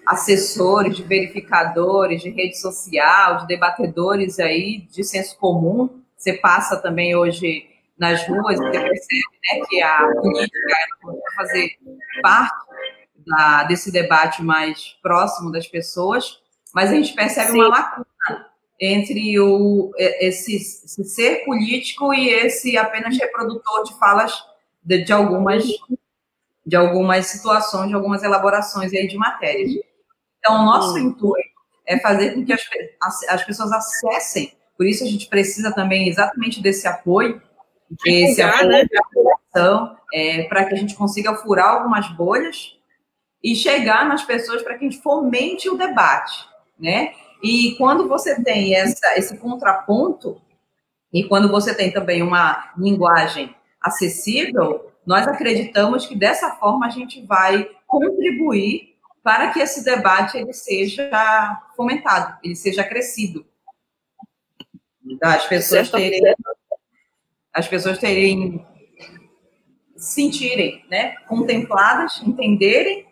assessores, 0.03 0.97
de 0.97 1.03
verificadores, 1.03 2.23
de 2.23 2.31
rede 2.31 2.59
social, 2.59 3.37
de 3.37 3.47
debatedores 3.47 4.39
aí 4.39 4.79
de 4.91 5.03
senso 5.03 5.37
comum. 5.37 6.01
Você 6.17 6.33
passa 6.33 6.75
também 6.75 7.15
hoje 7.15 7.69
nas 7.99 8.27
ruas 8.27 8.59
e 8.59 8.71
percebe 8.71 8.97
né, 9.53 9.65
que 9.69 9.81
a 9.83 10.11
política 10.19 10.59
vai 11.03 11.15
fazer 11.35 11.69
parte 12.23 12.65
da, 13.27 13.63
desse 13.65 13.91
debate 13.91 14.41
mais 14.41 14.97
próximo 15.03 15.51
das 15.51 15.67
pessoas, 15.67 16.41
mas 16.73 16.89
a 16.89 16.95
gente 16.95 17.13
percebe 17.13 17.51
Sim. 17.51 17.59
uma 17.59 17.67
lacuna 17.67 18.07
entre 18.81 19.39
o, 19.39 19.91
esse, 19.97 20.55
esse 20.55 21.03
ser 21.05 21.45
político 21.45 22.11
e 22.11 22.27
esse 22.27 22.75
apenas 22.75 23.15
reprodutor 23.19 23.83
de 23.83 23.97
falas 23.99 24.52
de, 24.83 25.03
de, 25.03 25.13
algumas 25.13 25.63
de 26.65 26.75
algumas 26.75 27.27
situações, 27.27 27.89
de 27.89 27.95
algumas 27.95 28.23
elaborações 28.23 28.93
aí 28.93 29.07
de 29.07 29.17
matérias. 29.17 29.71
Então, 30.39 30.61
o 30.61 30.65
nosso 30.65 30.93
uhum. 30.93 31.09
intuito 31.09 31.53
é 31.85 31.99
fazer 31.99 32.33
com 32.33 32.45
que 32.45 32.53
as, 32.53 32.61
as, 33.01 33.23
as, 33.29 33.43
pessoas 33.43 33.71
acessem, 33.71 34.53
por 34.77 34.85
isso 34.85 35.03
a 35.03 35.07
gente 35.07 35.27
precisa 35.27 35.73
também 35.73 36.07
exatamente 36.07 36.61
desse 36.61 36.87
apoio, 36.87 37.41
esse 38.05 38.41
apoio 38.41 38.69
né? 38.69 38.85
de 38.85 38.97
apuração, 38.97 39.97
é, 40.13 40.43
para 40.43 40.65
que 40.65 40.73
a 40.73 40.77
gente 40.77 40.95
consiga 40.95 41.35
furar 41.35 41.69
algumas 41.69 42.07
bolhas 42.09 42.77
e 43.43 43.55
chegar 43.55 44.07
nas 44.07 44.23
pessoas 44.23 44.61
para 44.61 44.77
que 44.77 44.85
a 44.85 44.89
gente 44.89 45.01
fomente 45.01 45.69
o 45.69 45.77
debate, 45.77 46.47
né? 46.79 47.13
E 47.43 47.75
quando 47.77 48.07
você 48.07 48.41
tem 48.41 48.73
essa, 48.73 49.17
esse 49.17 49.37
contraponto, 49.37 50.41
e 51.11 51.25
quando 51.25 51.49
você 51.49 51.75
tem 51.75 51.91
também 51.91 52.23
uma 52.23 52.71
linguagem 52.77 53.53
acessível, 53.83 54.91
nós 55.05 55.27
acreditamos 55.27 56.05
que 56.05 56.15
dessa 56.15 56.51
forma 56.55 56.87
a 56.87 56.89
gente 56.89 57.21
vai 57.25 57.69
contribuir 57.85 58.95
para 59.21 59.51
que 59.51 59.59
esse 59.59 59.83
debate 59.83 60.37
ele 60.37 60.53
seja 60.53 61.61
fomentado, 61.75 62.37
ele 62.43 62.55
seja 62.55 62.83
crescido. 62.83 63.45
das 65.19 65.45
pessoas 65.45 65.89
terem 65.89 66.21
as 67.53 67.67
pessoas 67.67 67.99
terem 67.99 68.65
sentirem, 69.95 70.83
né, 70.89 71.15
contempladas, 71.27 72.21
entenderem 72.23 73.05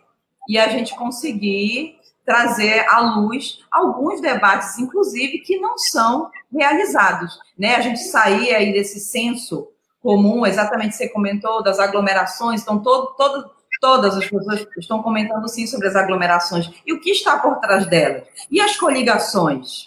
e 0.48 0.58
a 0.58 0.68
gente 0.68 0.94
conseguir 0.96 1.96
trazer 2.24 2.86
à 2.88 3.00
luz 3.16 3.60
alguns 3.70 4.20
debates, 4.20 4.78
inclusive, 4.78 5.38
que 5.38 5.58
não 5.58 5.78
são 5.78 6.30
realizados. 6.52 7.38
Né? 7.58 7.74
A 7.74 7.80
gente 7.80 8.00
sair 8.00 8.54
aí 8.54 8.72
desse 8.72 9.00
senso 9.00 9.68
comum, 10.02 10.44
exatamente 10.44 10.96
você 10.96 11.08
comentou, 11.08 11.62
das 11.62 11.78
aglomerações, 11.78 12.62
então 12.62 12.82
todo, 12.82 13.14
todo, 13.16 13.50
todas 13.80 14.16
as 14.16 14.28
pessoas 14.28 14.66
estão 14.76 15.02
comentando 15.02 15.48
sim 15.48 15.66
sobre 15.66 15.88
as 15.88 15.96
aglomerações. 15.96 16.70
E 16.84 16.92
o 16.92 17.00
que 17.00 17.10
está 17.10 17.38
por 17.38 17.60
trás 17.60 17.86
delas? 17.86 18.24
E 18.50 18.60
as 18.60 18.76
coligações? 18.76 19.84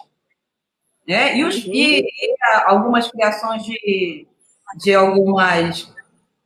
Né? 1.08 1.38
E, 1.38 1.44
os, 1.44 1.56
e, 1.66 2.00
e 2.02 2.36
algumas 2.66 3.12
criações 3.12 3.64
de, 3.64 4.28
de 4.78 4.96
algumas 4.96 5.94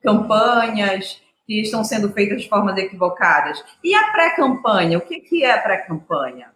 campanhas 0.03 1.21
que 1.45 1.61
estão 1.61 1.83
sendo 1.83 2.11
feitas 2.11 2.41
de 2.41 2.49
formas 2.49 2.77
equivocadas. 2.77 3.63
E 3.83 3.95
a 3.95 4.11
pré-campanha? 4.11 4.97
O 4.97 5.01
que, 5.01 5.19
que 5.21 5.43
é 5.43 5.53
a 5.53 5.61
pré-campanha? 5.61 6.51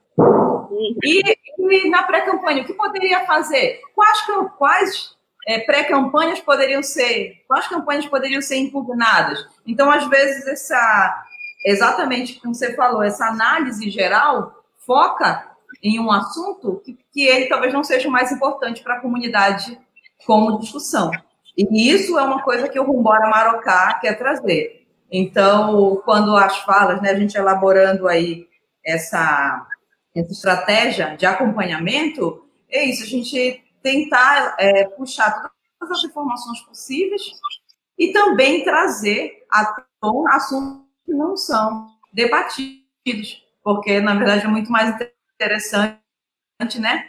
E, 1.04 1.38
e, 1.58 1.90
na 1.90 2.04
pré-campanha, 2.04 2.62
o 2.62 2.66
que 2.66 2.74
poderia 2.74 3.26
fazer? 3.26 3.82
Quais, 3.96 4.20
quais 4.58 5.13
é, 5.48 5.60
pré-campanhas 5.60 6.40
poderiam 6.40 6.82
ser? 6.82 7.44
Quais 7.48 7.68
campanhas 7.68 8.06
poderiam 8.06 8.42
ser 8.42 8.58
impugnadas? 8.58 9.46
Então, 9.66 9.92
às 9.92 10.08
vezes, 10.08 10.48
essa, 10.48 11.24
exatamente 11.66 12.40
como 12.40 12.54
você 12.54 12.74
falou, 12.76 13.04
essa 13.04 13.26
análise 13.26 13.90
geral 13.90 14.64
foca 14.86 15.52
em 15.82 16.00
um 16.00 16.12
assunto 16.12 16.82
que, 16.84 16.98
que 17.12 17.26
ele 17.28 17.48
talvez 17.48 17.74
não 17.74 17.84
seja 17.84 18.08
o 18.08 18.12
mais 18.12 18.32
importante 18.32 18.82
para 18.82 18.96
a 18.96 19.02
comunidade 19.02 19.78
como 20.26 20.60
discussão. 20.60 21.12
E 21.58 21.90
isso 21.90 22.18
é 22.18 22.24
uma 22.24 22.42
coisa 22.42 22.68
que 22.68 22.80
o 22.80 22.84
Rumbora 22.84 23.30
Marocá 23.30 23.94
quer 24.00 24.18
trazer. 24.18 24.88
Então, 25.12 26.02
quando 26.04 26.36
as 26.36 26.58
falas, 26.60 27.02
né, 27.02 27.12
a 27.12 27.16
gente 27.16 27.38
elaborando 27.38 28.08
aí 28.08 28.48
essa, 28.84 29.68
essa 30.16 30.32
estratégia 30.32 31.16
de 31.16 31.26
acompanhamento, 31.26 32.44
é 32.70 32.84
isso, 32.86 33.04
a 33.04 33.08
gente 33.08 33.63
tentar 33.84 34.56
é, 34.58 34.86
puxar 34.86 35.52
todas 35.80 36.00
as 36.00 36.04
informações 36.06 36.62
possíveis 36.62 37.22
e 37.98 38.12
também 38.12 38.64
trazer 38.64 39.46
a 39.52 39.86
tom 40.02 40.28
assuntos 40.30 40.82
que 41.06 41.14
não 41.14 41.38
são 41.38 41.88
debatidos, 42.12 43.44
porque, 43.64 44.00
na 44.00 44.16
verdade, 44.16 44.46
é 44.46 44.48
muito 44.48 44.72
mais 44.72 44.96
interessante 45.36 46.04
né? 46.80 47.06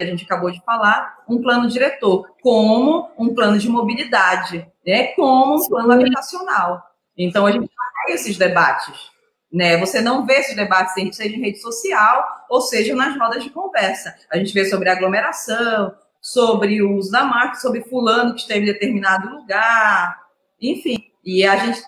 A 0.00 0.04
gente 0.04 0.24
acabou 0.24 0.50
de 0.50 0.60
falar, 0.64 1.18
um 1.28 1.40
plano 1.40 1.68
diretor, 1.68 2.28
como 2.42 3.10
um 3.18 3.34
plano 3.34 3.58
de 3.58 3.68
mobilidade, 3.68 4.66
né? 4.86 5.08
Como 5.08 5.56
um 5.56 5.68
plano 5.68 5.92
habitacional. 5.92 6.82
Então 7.16 7.46
a 7.46 7.52
gente 7.52 7.62
não 7.62 8.06
tem 8.06 8.14
esses 8.14 8.36
debates, 8.36 9.10
né? 9.52 9.76
Você 9.78 10.00
não 10.00 10.26
vê 10.26 10.34
esses 10.34 10.56
debates, 10.56 10.94
seja 11.14 11.36
em 11.36 11.40
rede 11.40 11.60
social 11.60 12.46
ou 12.48 12.60
seja 12.60 12.94
nas 12.94 13.16
rodas 13.16 13.42
de 13.42 13.50
conversa. 13.50 14.14
A 14.30 14.36
gente 14.36 14.52
vê 14.52 14.64
sobre 14.64 14.88
aglomeração, 14.88 15.94
sobre 16.32 16.82
o 16.82 16.94
uso 16.96 17.10
da 17.10 17.24
marca, 17.24 17.56
sobre 17.56 17.82
fulano 17.82 18.34
que 18.34 18.40
esteve 18.40 18.62
em 18.62 18.72
determinado 18.72 19.28
lugar, 19.30 20.18
enfim. 20.60 21.10
E 21.24 21.44
a 21.44 21.56
gente 21.56 21.82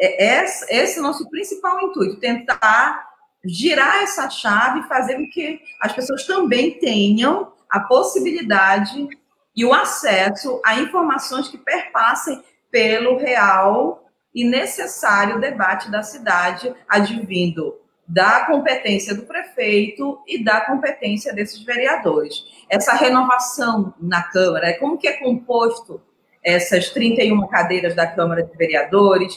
é, 0.00 0.44
esse 0.44 0.98
é 0.98 1.00
o 1.00 1.02
nosso 1.02 1.28
principal 1.28 1.80
intuito, 1.80 2.20
tentar 2.20 3.08
girar 3.44 4.02
essa 4.02 4.28
chave 4.28 4.80
e 4.80 4.88
fazer 4.88 5.16
com 5.16 5.28
que 5.30 5.60
as 5.80 5.92
pessoas 5.92 6.26
também 6.26 6.78
tenham 6.78 7.52
a 7.70 7.80
possibilidade 7.80 9.08
e 9.54 9.64
o 9.64 9.72
acesso 9.72 10.60
a 10.64 10.76
informações 10.76 11.48
que 11.48 11.58
perpassem 11.58 12.42
pelo 12.70 13.16
real 13.16 14.04
e 14.34 14.44
necessário 14.44 15.40
debate 15.40 15.90
da 15.90 16.02
cidade, 16.02 16.74
advindo 16.88 17.74
da 18.08 18.46
competência 18.46 19.14
do 19.14 19.22
prefeito 19.22 20.18
e 20.26 20.42
da 20.42 20.62
competência 20.62 21.34
desses 21.34 21.62
vereadores. 21.62 22.44
Essa 22.68 22.94
renovação 22.94 23.92
na 24.00 24.22
Câmara, 24.22 24.78
como 24.78 24.96
que 24.96 25.06
é 25.06 25.18
composto 25.18 26.00
essas 26.42 26.88
31 26.88 27.46
cadeiras 27.48 27.94
da 27.94 28.06
Câmara 28.06 28.42
de 28.42 28.56
Vereadores, 28.56 29.36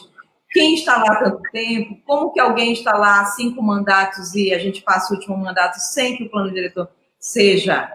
quem 0.50 0.74
está 0.74 0.96
lá 0.96 1.16
tanto 1.16 1.42
tempo, 1.50 1.98
como 2.06 2.32
que 2.32 2.40
alguém 2.40 2.72
está 2.72 2.96
lá 2.96 3.24
cinco 3.26 3.62
mandatos 3.62 4.34
e 4.34 4.54
a 4.54 4.58
gente 4.58 4.82
passa 4.82 5.12
o 5.12 5.16
último 5.16 5.36
mandato 5.36 5.76
sem 5.78 6.16
que 6.16 6.24
o 6.24 6.30
plano 6.30 6.52
diretor 6.52 6.88
seja 7.18 7.90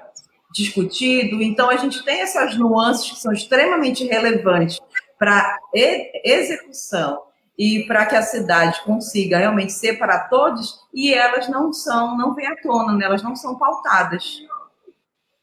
discutido. 0.52 1.42
Então, 1.42 1.70
a 1.70 1.78
gente 1.78 2.04
tem 2.04 2.22
essas 2.22 2.58
nuances 2.58 3.12
que 3.12 3.20
são 3.20 3.32
extremamente 3.32 4.06
relevantes 4.06 4.80
para 5.18 5.58
execução 6.24 7.27
e 7.58 7.86
para 7.88 8.06
que 8.06 8.16
a 8.16 8.22
cidade 8.22 8.82
consiga 8.84 9.38
realmente 9.38 9.74
ser 9.74 9.98
para 9.98 10.20
todos, 10.20 10.80
e 10.94 11.14
elas 11.14 11.50
não 11.50 11.74
são, 11.74 12.16
não 12.16 12.36
vêm 12.36 12.48
à 12.48 12.56
tona, 12.58 12.94
né? 12.94 13.06
elas 13.06 13.24
não 13.24 13.36
são 13.36 13.58
pautadas. 13.58 14.44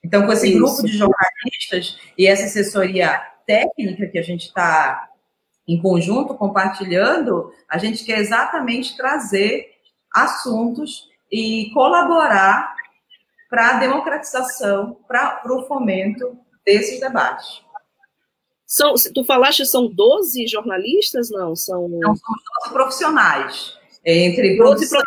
Então, 0.03 0.25
com 0.25 0.33
esse 0.33 0.49
Isso. 0.49 0.59
grupo 0.59 0.83
de 0.83 0.97
jornalistas 0.97 1.99
e 2.17 2.27
essa 2.27 2.45
assessoria 2.45 3.21
técnica 3.47 4.07
que 4.07 4.19
a 4.19 4.23
gente 4.23 4.47
está 4.47 5.09
em 5.67 5.81
conjunto, 5.81 6.35
compartilhando, 6.35 7.53
a 7.69 7.79
gente 7.79 8.05
quer 8.05 8.19
exatamente 8.19 8.97
trazer 8.97 9.71
assuntos 10.13 11.09
e 11.33 11.71
colaborar 11.73 12.75
para 13.49 13.71
a 13.71 13.79
democratização, 13.79 14.99
para 15.09 15.41
o 15.47 15.67
fomento 15.67 16.39
desses 16.65 17.01
debates. 17.01 17.64
São, 18.67 18.95
tu 19.15 19.25
falaste 19.25 19.67
são 19.67 19.87
12 19.89 20.47
jornalistas? 20.47 21.31
Não, 21.31 21.55
são. 21.55 21.89
Não, 21.89 22.17
são 22.17 22.35
12 22.65 22.73
profissionais. 22.73 23.75
Entre 24.05 24.57
12 24.57 24.59
produção, 24.59 25.03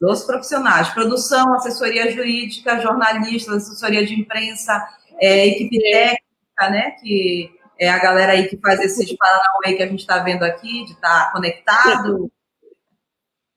12 0.00 0.26
profissionais. 0.26 0.88
Produção, 0.90 1.54
assessoria 1.54 2.10
jurídica, 2.10 2.80
jornalistas, 2.80 3.64
assessoria 3.64 4.04
de 4.06 4.14
imprensa, 4.14 4.86
é, 5.20 5.46
equipe 5.46 5.78
é. 5.86 5.90
técnica, 5.90 6.70
né? 6.70 6.90
Que 6.92 7.50
é 7.78 7.88
a 7.88 7.98
galera 7.98 8.32
aí 8.32 8.48
que 8.48 8.56
faz 8.58 8.80
esses 8.80 9.12
paranauê 9.16 9.76
que 9.76 9.82
a 9.82 9.86
gente 9.86 10.00
está 10.00 10.18
vendo 10.18 10.42
aqui, 10.44 10.84
de 10.84 10.92
estar 10.92 11.26
tá 11.26 11.32
conectado. 11.32 12.30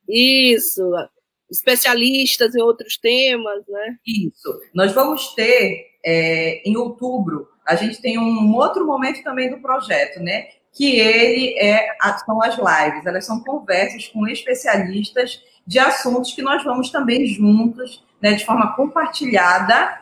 Isso, 0.07 0.91
especialistas 1.49 2.55
em 2.55 2.61
outros 2.61 2.97
temas, 2.97 3.63
né? 3.67 3.97
Isso. 4.05 4.59
Nós 4.73 4.91
vamos 4.91 5.33
ter, 5.33 5.85
é, 6.03 6.67
em 6.67 6.75
outubro, 6.75 7.47
a 7.69 7.75
gente 7.75 8.01
tem 8.01 8.17
um 8.17 8.55
outro 8.55 8.85
momento 8.85 9.23
também 9.23 9.47
do 9.49 9.59
projeto, 9.59 10.19
né? 10.19 10.47
Que 10.73 10.99
ele 10.99 11.55
é, 11.59 11.87
são 12.25 12.41
as 12.41 12.55
lives, 12.55 13.05
elas 13.05 13.25
são 13.25 13.43
conversas 13.43 14.07
com 14.07 14.27
especialistas 14.27 15.39
de 15.67 15.77
assuntos 15.77 16.33
que 16.33 16.41
nós 16.41 16.63
vamos 16.63 16.89
também 16.89 17.27
juntos, 17.27 18.03
né, 18.19 18.33
de 18.33 18.43
forma 18.43 18.75
compartilhada, 18.75 19.99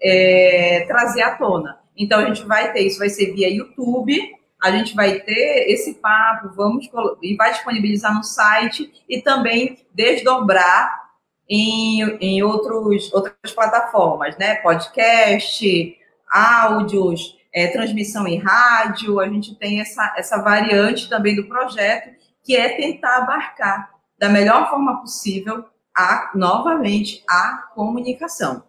é, 0.00 0.86
trazer 0.88 1.20
à 1.20 1.36
tona. 1.36 1.78
Então, 1.94 2.20
a 2.20 2.24
gente 2.26 2.44
vai 2.46 2.72
ter, 2.72 2.80
isso 2.80 2.98
vai 2.98 3.10
ser 3.10 3.34
via 3.34 3.50
YouTube, 3.50 4.18
a 4.62 4.70
gente 4.70 4.94
vai 4.94 5.20
ter 5.20 5.70
esse 5.70 5.94
papo, 5.94 6.48
vamos 6.56 6.88
e 7.22 7.36
vai 7.36 7.52
disponibilizar 7.52 8.14
no 8.14 8.24
site 8.24 8.90
e 9.06 9.20
também 9.20 9.78
desdobrar 9.92 11.10
em, 11.46 12.02
em 12.20 12.42
outros, 12.42 13.12
outras 13.12 13.52
plataformas, 13.54 14.36
né? 14.38 14.56
Podcast, 14.56 15.96
áudios, 16.30 17.36
é, 17.52 17.68
transmissão 17.68 18.26
em 18.26 18.38
rádio, 18.38 19.18
a 19.18 19.28
gente 19.28 19.54
tem 19.54 19.80
essa, 19.80 20.14
essa 20.16 20.42
variante 20.42 21.08
também 21.08 21.34
do 21.34 21.46
projeto, 21.48 22.14
que 22.44 22.54
é 22.54 22.76
tentar 22.76 23.16
abarcar 23.16 23.90
da 24.18 24.28
melhor 24.28 24.68
forma 24.68 25.00
possível 25.00 25.64
a, 25.96 26.30
novamente, 26.34 27.24
a 27.28 27.70
comunicação. 27.74 28.62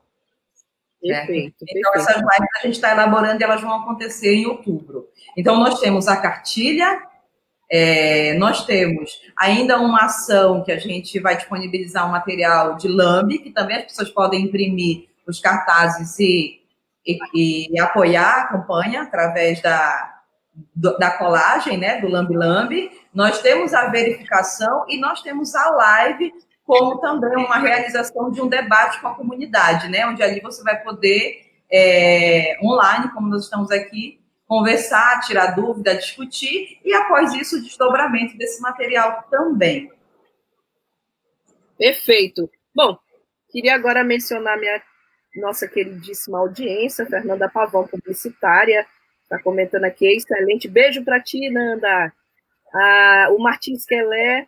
Perfeito, 1.02 1.56
então, 1.62 1.92
perfeito. 1.92 2.10
essas 2.10 2.16
lives 2.16 2.56
a 2.58 2.62
gente 2.62 2.76
está 2.76 2.92
elaborando 2.92 3.40
e 3.40 3.44
elas 3.44 3.62
vão 3.62 3.74
acontecer 3.74 4.34
em 4.34 4.48
outubro. 4.48 5.08
Então, 5.38 5.60
nós 5.60 5.80
temos 5.80 6.08
a 6.08 6.18
cartilha, 6.18 7.02
é, 7.70 8.34
nós 8.36 8.66
temos 8.66 9.12
ainda 9.36 9.80
uma 9.80 10.06
ação 10.06 10.64
que 10.64 10.72
a 10.72 10.80
gente 10.80 11.20
vai 11.20 11.36
disponibilizar 11.36 12.08
um 12.08 12.12
material 12.12 12.76
de 12.76 12.88
lambe, 12.88 13.40
que 13.40 13.52
também 13.52 13.78
as 13.78 13.84
pessoas 13.84 14.10
podem 14.10 14.44
imprimir 14.44 15.08
os 15.28 15.40
cartazes 15.40 16.18
e, 16.20 16.62
e, 17.08 17.74
e 17.74 17.80
apoiar 17.80 18.42
a 18.42 18.48
campanha 18.48 19.04
através 19.04 19.62
da, 19.62 20.22
da 20.76 21.12
colagem, 21.12 21.78
né, 21.78 22.02
do 22.02 22.08
Lambi 22.08 22.36
Lambi. 22.36 22.92
Nós 23.14 23.42
temos 23.42 23.74
a 23.74 23.88
verificação 23.88 24.86
e 24.90 25.00
nós 25.00 25.22
temos 25.22 25.56
a 25.56 25.70
live 25.70 26.34
como 26.68 27.00
também 27.00 27.46
uma 27.46 27.60
realização 27.60 28.30
de 28.30 28.42
um 28.42 28.50
debate 28.50 29.00
com 29.00 29.08
a 29.08 29.16
comunidade, 29.16 29.88
né? 29.88 30.06
Onde 30.06 30.22
ali 30.22 30.42
você 30.42 30.62
vai 30.64 30.84
poder, 30.84 31.46
é, 31.72 32.58
online, 32.62 33.10
como 33.14 33.30
nós 33.30 33.46
estamos 33.46 33.72
aqui, 33.72 34.20
conversar, 34.46 35.22
tirar 35.22 35.56
dúvida, 35.56 35.96
discutir, 35.96 36.78
e 36.84 36.94
após 36.94 37.34
isso, 37.34 37.58
o 37.58 37.62
desdobramento 37.62 38.38
desse 38.38 38.62
material 38.62 39.24
também. 39.32 39.90
Perfeito. 41.78 42.50
Bom, 42.76 42.98
queria 43.50 43.74
agora 43.74 44.04
mencionar 44.04 44.60
minha, 44.60 44.82
nossa 45.38 45.68
queridíssima 45.68 46.40
audiência, 46.40 47.06
Fernanda 47.06 47.50
Pavão, 47.50 47.88
publicitária, 47.88 48.86
está 49.24 49.40
comentando 49.42 49.86
aqui, 49.86 50.08
excelente. 50.08 50.68
Beijo 50.68 51.04
para 51.04 51.22
ti, 51.22 51.50
Nanda. 51.50 52.12
Ah, 52.74 53.28
o 53.32 53.40
Martins 53.40 53.86
Quelé 53.86 54.48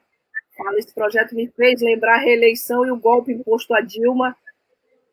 fala, 0.57 0.77
esse 0.77 0.93
projeto 0.93 1.33
me 1.35 1.47
fez 1.47 1.81
lembrar 1.81 2.15
a 2.15 2.21
reeleição 2.21 2.85
e 2.85 2.91
o 2.91 2.97
golpe 2.97 3.31
imposto 3.31 3.73
a 3.73 3.81
Dilma, 3.81 4.35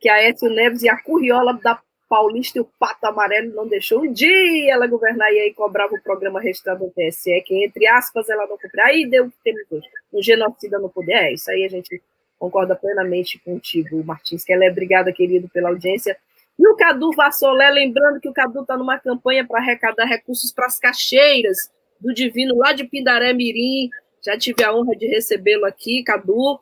que 0.01 0.09
a 0.09 0.21
Écio 0.23 0.51
Neves 0.51 0.83
e 0.83 0.89
a 0.89 1.01
curriola 1.01 1.55
da 1.55 1.81
Paulista 2.09 2.59
e 2.59 2.61
o 2.61 2.69
Pato 2.79 3.07
Amarelo 3.07 3.55
não 3.55 3.67
deixou 3.67 4.03
um 4.03 4.13
dia 4.13 4.73
ela 4.73 4.87
governar 4.87 5.33
e 5.33 5.41
aí 5.41 5.55
cobrava 5.55 5.95
o 5.95 6.03
programa 6.03 6.41
registrado 6.41 6.85
no 6.85 6.91
TSE, 6.91 7.41
que 7.43 7.65
entre 7.65 7.87
aspas 7.87 8.29
ela 8.29 8.47
não 8.47 8.57
cumpria. 8.57 8.85
Aí 8.85 9.09
deu 9.09 9.27
o 9.27 9.31
que 9.31 9.37
temos 9.43 9.63
hoje. 9.71 9.89
Um 10.13 10.23
genocida 10.23 10.79
no 10.79 10.89
poder. 10.89 11.15
É, 11.15 11.33
isso 11.33 11.51
aí 11.51 11.65
a 11.65 11.69
gente 11.69 12.01
concorda 12.39 12.77
plenamente 12.77 13.39
contigo, 13.39 14.03
Martins, 14.05 14.45
que 14.45 14.53
ela 14.53 14.65
é 14.65 14.71
obrigada, 14.71 15.13
querido, 15.13 15.49
pela 15.49 15.69
audiência. 15.69 16.17
E 16.59 16.67
o 16.67 16.77
Cadu 16.77 17.13
Vassolé, 17.13 17.71
lembrando 17.71 18.21
que 18.21 18.29
o 18.29 18.33
Cadu 18.33 18.63
está 18.63 18.77
numa 18.77 18.99
campanha 18.99 19.47
para 19.47 19.61
arrecadar 19.61 20.05
recursos 20.05 20.53
para 20.53 20.67
as 20.67 20.79
caixeiras 20.79 21.71
do 22.01 22.15
Divino, 22.15 22.57
lá 22.57 22.73
de 22.73 22.85
Pindaré 22.85 23.33
Mirim. 23.33 23.91
Já 24.25 24.37
tive 24.39 24.65
a 24.65 24.75
honra 24.75 24.97
de 24.97 25.07
recebê-lo 25.07 25.67
aqui, 25.67 26.03
Cadu. 26.03 26.59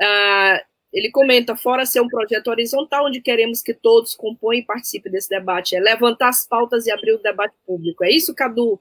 Ah, 0.00 0.62
ele 0.92 1.10
comenta, 1.10 1.54
fora 1.54 1.84
ser 1.84 2.00
um 2.00 2.08
projeto 2.08 2.48
horizontal, 2.48 3.06
onde 3.06 3.20
queremos 3.20 3.60
que 3.60 3.74
todos 3.74 4.14
compõem 4.14 4.60
e 4.60 4.64
participem 4.64 5.12
desse 5.12 5.28
debate, 5.28 5.76
é 5.76 5.80
levantar 5.80 6.28
as 6.28 6.46
pautas 6.46 6.86
e 6.86 6.90
abrir 6.90 7.12
o 7.12 7.22
debate 7.22 7.54
público. 7.66 8.04
É 8.04 8.10
isso, 8.10 8.34
Cadu? 8.34 8.80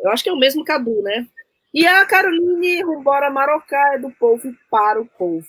Eu 0.00 0.10
acho 0.10 0.24
que 0.24 0.28
é 0.28 0.32
o 0.32 0.38
mesmo 0.38 0.64
Cadu, 0.64 1.00
né? 1.02 1.26
E 1.74 1.84
a 1.86 2.06
Caroline 2.06 2.82
Rumbora 2.82 3.28
Marocá 3.30 3.94
é 3.94 3.98
do 3.98 4.10
povo 4.12 4.54
para 4.70 5.00
o 5.00 5.06
povo. 5.06 5.46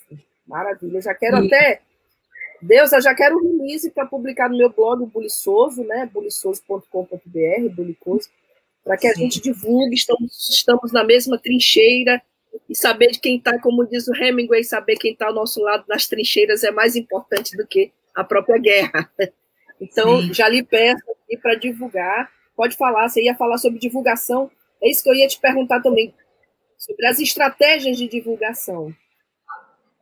Maravilha, 0.47 0.99
já 0.99 1.13
quero 1.13 1.37
Sim. 1.37 1.47
até. 1.47 1.81
Deus, 2.61 2.91
eu 2.91 3.01
já 3.01 3.13
quero 3.13 3.37
o 3.37 3.43
release 3.43 3.91
para 3.91 4.07
publicar 4.07 4.49
no 4.49 4.57
meu 4.57 4.71
blog, 4.71 5.03
o 5.03 5.05
Buliçoso, 5.05 5.83
né? 5.83 6.09
buliçoso.com.br, 6.11 7.69
bulicoso, 7.75 8.27
para 8.83 8.97
que 8.97 9.07
a 9.07 9.13
Sim. 9.13 9.21
gente 9.21 9.41
divulgue, 9.41 9.93
estamos, 9.93 10.49
estamos 10.49 10.91
na 10.91 11.03
mesma 11.03 11.37
trincheira, 11.37 12.19
e 12.69 12.75
saber 12.75 13.11
de 13.11 13.19
quem 13.19 13.37
está, 13.37 13.59
como 13.59 13.85
diz 13.85 14.07
o 14.07 14.15
Hemingway, 14.15 14.63
saber 14.63 14.95
quem 14.95 15.11
está 15.13 15.27
ao 15.27 15.33
nosso 15.33 15.61
lado 15.61 15.83
nas 15.87 16.07
trincheiras 16.07 16.63
é 16.63 16.71
mais 16.71 16.95
importante 16.95 17.55
do 17.55 17.67
que 17.67 17.91
a 18.15 18.23
própria 18.23 18.57
guerra. 18.57 19.09
Então, 19.77 20.21
Sim. 20.21 20.33
já 20.33 20.47
lhe 20.47 20.63
peço 20.63 21.03
aqui 21.11 21.35
para 21.35 21.55
divulgar. 21.55 22.31
Pode 22.55 22.77
falar, 22.77 23.09
você 23.09 23.21
ia 23.21 23.35
falar 23.35 23.57
sobre 23.57 23.77
divulgação. 23.77 24.49
É 24.81 24.89
isso 24.89 25.03
que 25.03 25.09
eu 25.09 25.15
ia 25.15 25.27
te 25.27 25.39
perguntar 25.39 25.81
também, 25.81 26.13
sobre 26.77 27.05
as 27.07 27.19
estratégias 27.19 27.97
de 27.97 28.07
divulgação. 28.07 28.93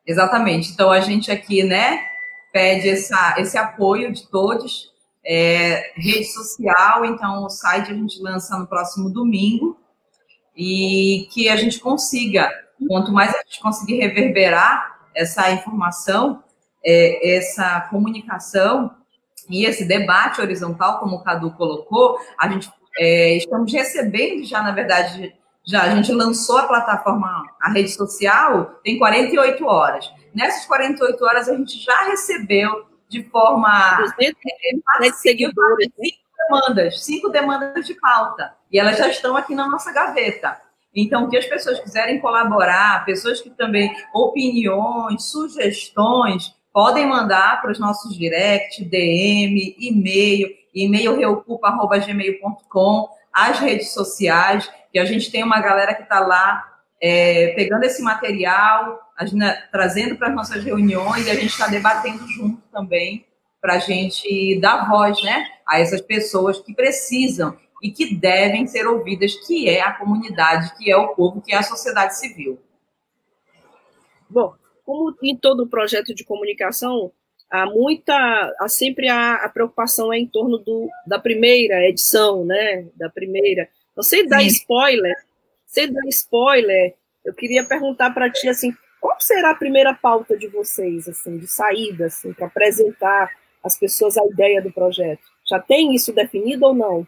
Exatamente. 0.06 0.72
Então, 0.72 0.92
a 0.92 1.00
gente 1.00 1.32
aqui, 1.32 1.64
né, 1.64 2.06
pede 2.52 2.90
essa, 2.90 3.36
esse 3.38 3.58
apoio 3.58 4.12
de 4.12 4.30
todos. 4.30 4.92
É, 5.26 5.94
rede 5.96 6.26
social, 6.26 7.06
então 7.06 7.46
o 7.46 7.50
site 7.50 7.90
a 7.90 7.94
gente 7.94 8.22
lança 8.22 8.60
no 8.60 8.68
próximo 8.68 9.10
domingo 9.10 9.80
e 10.54 11.30
que 11.32 11.48
a 11.48 11.56
gente 11.56 11.80
consiga, 11.80 12.52
quanto 12.90 13.10
mais 13.14 13.34
a 13.34 13.42
gente 13.46 13.62
conseguir 13.62 14.00
reverberar 14.00 15.00
essa 15.16 15.50
informação, 15.52 16.44
é, 16.84 17.38
essa 17.38 17.88
comunicação 17.90 18.94
e 19.50 19.66
esse 19.66 19.86
debate 19.86 20.42
horizontal, 20.42 21.00
como 21.00 21.16
o 21.16 21.24
Cadu 21.24 21.52
colocou, 21.52 22.18
a 22.38 22.50
gente 22.50 22.70
é, 22.98 23.38
estamos 23.38 23.72
recebendo 23.72 24.46
já, 24.46 24.62
na 24.62 24.72
verdade, 24.72 25.34
já 25.66 25.84
a 25.84 25.96
gente 25.96 26.12
lançou 26.12 26.58
a 26.58 26.68
plataforma, 26.68 27.44
a 27.62 27.72
rede 27.72 27.90
social, 27.90 28.80
tem 28.84 28.98
48 28.98 29.66
horas. 29.66 30.12
Nessas 30.34 30.66
48 30.66 31.24
horas 31.24 31.50
a 31.50 31.56
gente 31.56 31.80
já 31.80 32.06
recebeu 32.06 32.86
de 33.08 33.24
forma 33.24 33.98
200 33.98 34.36
é, 35.02 35.12
seguidores, 35.14 35.90
demandas, 36.50 37.04
cinco 37.04 37.30
demandas 37.30 37.86
de 37.86 37.94
pauta, 37.94 38.54
e 38.72 38.80
elas 38.80 38.98
já 38.98 39.08
estão 39.08 39.38
aqui 39.38 39.56
na 39.56 39.70
nossa 39.70 39.92
gaveta. 39.94 40.60
Então, 40.96 41.28
que 41.30 41.38
as 41.38 41.46
pessoas 41.46 41.80
quiserem 41.80 42.20
colaborar, 42.20 43.04
pessoas 43.06 43.42
que 43.42 43.50
também, 43.50 43.92
opiniões, 44.14 45.24
sugestões, 45.24 46.54
podem 46.72 47.08
mandar 47.08 47.62
para 47.62 47.72
os 47.72 47.80
nossos 47.80 48.16
direct, 48.18 48.84
DM, 48.86 49.76
e-mail, 49.80 50.50
e-mail 50.74 51.16
reocupa.gmail.com, 51.16 53.10
as 53.32 53.60
redes 53.60 53.94
sociais, 53.94 54.70
que 54.92 55.00
a 55.00 55.06
gente 55.06 55.32
tem 55.32 55.44
uma 55.44 55.60
galera 55.60 55.94
que 55.94 56.04
está 56.04 56.20
lá 56.20 56.64
é, 57.02 57.54
pegando 57.56 57.84
esse 57.84 58.02
material, 58.02 59.00
gente, 59.22 59.68
trazendo 59.72 60.16
para 60.16 60.30
as 60.30 60.36
nossas 60.36 60.64
reuniões, 60.64 61.28
e 61.28 61.32
a 61.32 61.36
gente 61.36 61.48
está 61.48 61.68
debatendo 61.68 62.28
junto 62.30 62.62
também 62.72 63.26
para 63.62 63.76
a 63.76 63.80
gente 63.80 64.60
dar 64.60 64.90
voz 64.90 65.22
né, 65.24 65.48
a 65.66 65.80
essas 65.80 66.02
pessoas 66.02 66.60
que 66.60 66.74
precisam 66.74 67.58
e 67.82 67.92
que 67.92 68.16
devem 68.16 68.68
ser 68.68 68.88
ouvidas, 68.88 69.36
que 69.48 69.70
é 69.70 69.82
a 69.82 69.94
comunidade, 69.94 70.76
que 70.78 70.90
é 70.90 70.98
o 70.98 71.16
povo, 71.16 71.42
que 71.42 71.54
é 71.54 71.58
a 71.58 71.64
sociedade 71.64 72.18
civil. 72.18 72.60
Bom, 74.30 74.54
como 74.86 75.16
em 75.22 75.36
todo 75.36 75.68
projeto 75.68 76.14
de 76.14 76.24
comunicação, 76.24 77.12
há 77.54 77.68
muita, 77.68 78.16
há 78.60 78.68
sempre 78.68 79.08
a, 79.08 79.36
a 79.36 79.50
preocupação 79.50 80.12
é 80.12 80.18
em 80.18 80.26
torno 80.26 80.58
do, 80.58 80.90
da 81.06 81.20
primeira 81.20 81.88
edição, 81.88 82.44
né? 82.44 82.88
Da 82.96 83.12
primeira. 83.12 83.70
Não 83.96 84.02
sei 84.02 84.28
dar 84.28 84.40
Sim. 84.40 84.48
spoiler, 84.48 85.16
sei 85.68 85.86
dar 85.86 86.02
spoiler. 86.08 86.96
Eu 87.24 87.32
queria 87.32 87.64
perguntar 87.64 88.10
para 88.10 88.32
ti 88.32 88.50
assim, 88.50 88.76
qual 89.00 89.16
será 89.20 89.52
a 89.52 89.56
primeira 89.56 89.94
pauta 89.94 90.36
de 90.36 90.48
vocês, 90.48 91.08
assim, 91.08 91.38
de 91.38 91.48
saída, 91.48 92.08
assim, 92.08 92.34
para 92.34 92.48
apresentar 92.48 93.30
as 93.64 93.78
pessoas 93.78 94.18
a 94.18 94.26
ideia 94.26 94.60
do 94.60 94.72
projeto? 94.72 95.22
Já 95.48 95.60
tem 95.60 95.94
isso 95.94 96.12
definido 96.12 96.66
ou 96.66 96.74
não? 96.74 97.08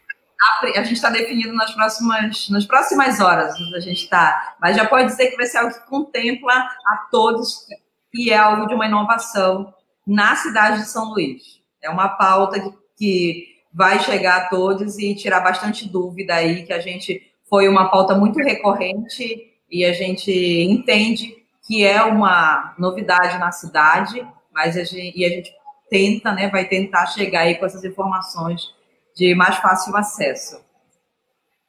A, 0.61 0.79
a 0.79 0.83
gente 0.83 0.93
está 0.93 1.09
definindo 1.09 1.53
nas 1.53 1.73
próximas, 1.73 2.49
nas 2.49 2.65
próximas 2.65 3.19
horas, 3.19 3.55
a 3.73 3.79
gente 3.79 4.03
está. 4.03 4.55
Mas 4.61 4.77
já 4.77 4.85
pode 4.85 5.07
dizer 5.07 5.31
que 5.31 5.37
vai 5.37 5.47
ser 5.47 5.57
algo 5.57 5.73
que 5.73 5.87
contempla 5.87 6.53
a 6.53 7.07
todos 7.09 7.65
e 8.13 8.29
é 8.29 8.37
algo 8.37 8.67
de 8.67 8.75
uma 8.75 8.85
inovação 8.85 9.73
na 10.05 10.35
cidade 10.35 10.81
de 10.81 10.87
São 10.87 11.09
Luís. 11.09 11.61
É 11.81 11.89
uma 11.89 12.09
pauta 12.09 12.59
que, 12.59 12.71
que 12.97 13.55
vai 13.73 13.99
chegar 13.99 14.37
a 14.37 14.49
todos 14.49 14.97
e 14.97 15.15
tirar 15.15 15.41
bastante 15.41 15.87
dúvida 15.87 16.35
aí, 16.35 16.65
que 16.65 16.73
a 16.73 16.79
gente 16.79 17.31
foi 17.49 17.67
uma 17.67 17.89
pauta 17.89 18.15
muito 18.15 18.39
recorrente 18.39 19.53
e 19.69 19.83
a 19.83 19.93
gente 19.93 20.31
entende 20.31 21.35
que 21.65 21.85
é 21.85 22.01
uma 22.03 22.75
novidade 22.77 23.37
na 23.37 23.51
cidade, 23.51 24.25
mas 24.51 24.77
a 24.77 24.83
gente, 24.83 25.17
e 25.17 25.25
a 25.25 25.29
gente 25.29 25.53
tenta, 25.89 26.31
né, 26.31 26.49
vai 26.49 26.65
tentar 26.65 27.07
chegar 27.07 27.41
aí 27.41 27.55
com 27.55 27.65
essas 27.65 27.83
informações 27.83 28.73
de 29.15 29.33
mais 29.35 29.57
fácil 29.57 29.95
acesso. 29.95 30.63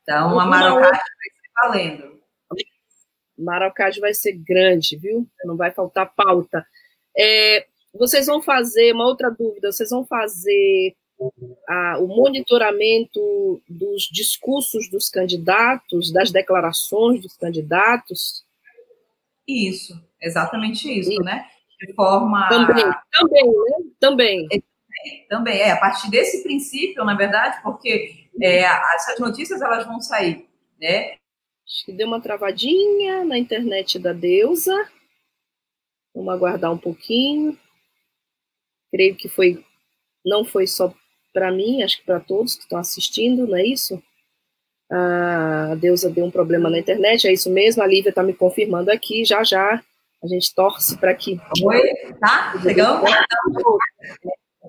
Então, 0.02 0.38
a 0.38 0.46
Marocage 0.46 0.90
vai 0.90 0.98
ser 0.98 1.50
valendo. 1.54 2.16
Marocage 3.38 4.00
vai 4.00 4.14
ser 4.14 4.32
grande, 4.32 4.96
viu? 4.96 5.26
Não 5.44 5.56
vai 5.56 5.70
faltar 5.70 6.12
pauta. 6.14 6.64
É, 7.16 7.66
vocês 7.96 8.26
vão 8.26 8.42
fazer, 8.42 8.92
uma 8.92 9.06
outra 9.06 9.30
dúvida, 9.30 9.72
vocês 9.72 9.90
vão 9.90 10.04
fazer 10.04 10.94
a, 11.68 11.98
o 11.98 12.06
monitoramento 12.06 13.62
dos 13.68 14.04
discursos 14.12 14.90
dos 14.90 15.08
candidatos, 15.08 16.12
das 16.12 16.30
declarações 16.30 17.20
dos 17.20 17.36
candidatos? 17.36 18.44
Isso, 19.46 19.94
exatamente 20.20 20.88
isso, 20.88 21.12
isso. 21.12 21.22
né? 21.22 21.46
de 21.78 21.92
forma. 21.92 22.48
Também, 22.48 22.84
também, 23.12 23.46
né? 23.46 23.90
Também. 24.00 24.48
É, 24.52 25.26
também, 25.28 25.60
é, 25.60 25.70
a 25.72 25.76
partir 25.76 26.10
desse 26.10 26.42
princípio, 26.42 27.04
na 27.04 27.14
verdade, 27.14 27.60
porque 27.62 28.28
é, 28.40 28.62
essas 28.94 29.18
notícias 29.18 29.60
elas 29.60 29.86
vão 29.86 30.00
sair, 30.00 30.48
né? 30.80 31.16
Acho 31.66 31.84
que 31.84 31.92
deu 31.92 32.06
uma 32.06 32.20
travadinha 32.20 33.24
na 33.24 33.36
internet 33.36 33.98
da 33.98 34.12
deusa. 34.12 34.88
Vamos 36.14 36.32
aguardar 36.32 36.72
um 36.72 36.78
pouquinho. 36.78 37.58
Creio 38.90 39.16
que 39.16 39.28
foi, 39.28 39.64
não 40.24 40.44
foi 40.44 40.66
só 40.66 40.92
para 41.32 41.52
mim, 41.52 41.82
acho 41.82 41.98
que 41.98 42.06
para 42.06 42.20
todos 42.20 42.54
que 42.54 42.62
estão 42.62 42.78
assistindo, 42.78 43.46
não 43.46 43.56
é 43.56 43.64
isso? 43.64 44.02
A 44.90 45.74
deusa 45.80 46.08
deu 46.08 46.24
um 46.24 46.30
problema 46.30 46.70
na 46.70 46.78
internet, 46.78 47.26
é 47.26 47.32
isso 47.32 47.50
mesmo. 47.50 47.82
A 47.82 47.86
Lívia 47.86 48.10
está 48.10 48.22
me 48.22 48.32
confirmando 48.32 48.90
aqui, 48.90 49.24
já 49.24 49.42
já 49.42 49.82
a 50.22 50.26
gente 50.26 50.54
torce 50.54 50.96
para 50.96 51.14
que. 51.14 51.38
Oi, 51.62 51.92
tá? 52.20 52.54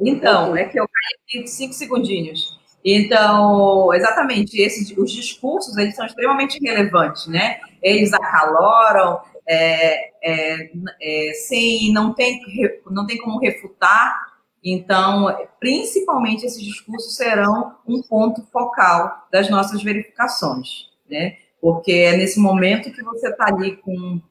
Então, 0.01 0.55
é 0.55 0.65
que 0.65 0.79
eu 0.79 0.87
caí 0.87 1.39
aqui 1.41 1.47
cinco 1.47 1.73
segundinhos. 1.73 2.57
Então, 2.83 3.93
exatamente, 3.93 4.61
esses, 4.61 4.95
os 4.97 5.11
discursos, 5.11 5.75
eles 5.77 5.95
são 5.95 6.05
extremamente 6.05 6.59
relevantes, 6.61 7.27
né? 7.27 7.59
Eles 7.81 8.13
acaloram, 8.13 9.19
é, 9.47 10.11
é, 10.21 10.71
é, 11.01 11.33
sem, 11.33 11.91
não 11.93 12.13
tem, 12.13 12.41
não 12.89 13.05
tem 13.05 13.17
como 13.17 13.39
refutar, 13.39 14.27
então, 14.63 15.27
principalmente 15.59 16.45
esses 16.45 16.61
discursos 16.61 17.15
serão 17.15 17.75
um 17.87 18.01
ponto 18.01 18.45
focal 18.51 19.27
das 19.31 19.49
nossas 19.49 19.81
verificações, 19.81 20.89
né? 21.09 21.37
Porque 21.61 21.91
é 21.91 22.17
nesse 22.17 22.39
momento 22.39 22.91
que 22.91 23.01
você 23.01 23.29
está 23.29 23.45
ali 23.47 23.77
com 23.77 24.21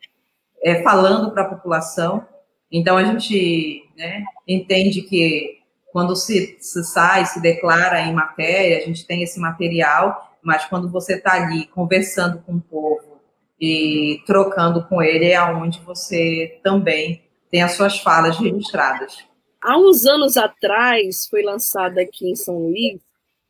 é, 0.63 0.83
falando 0.83 1.33
para 1.33 1.43
a 1.43 1.49
população. 1.49 2.27
Então, 2.71 2.99
a 2.99 3.05
gente 3.05 3.85
né, 3.97 4.25
entende 4.47 5.03
que 5.03 5.61
quando 5.93 6.15
se, 6.15 6.59
se 6.61 6.85
sai, 6.85 7.25
se 7.25 7.41
declara 7.41 8.01
em 8.03 8.13
matéria, 8.13 8.79
a 8.79 8.81
gente 8.83 9.07
tem 9.07 9.23
esse 9.23 9.41
material, 9.41 10.37
mas 10.43 10.67
quando 10.67 10.91
você 10.91 11.15
está 11.15 11.33
ali 11.33 11.67
conversando 11.69 12.43
com 12.43 12.57
o 12.57 12.61
povo 12.61 13.16
e 13.61 14.21
trocando 14.27 14.87
com 14.87 15.03
ele, 15.03 15.31
é 15.31 15.43
onde 15.43 15.81
você 15.81 16.59
também 16.63 17.23
tem 17.51 17.63
as 17.63 17.73
suas 17.73 17.99
falas 17.99 18.39
registradas. 18.39 19.25
Há 19.63 19.79
uns 19.79 20.07
anos 20.07 20.37
atrás, 20.37 21.27
foi 21.29 21.43
lançado 21.43 21.99
aqui 21.99 22.31
em 22.31 22.37
São 22.37 22.59
Luís 22.59 23.01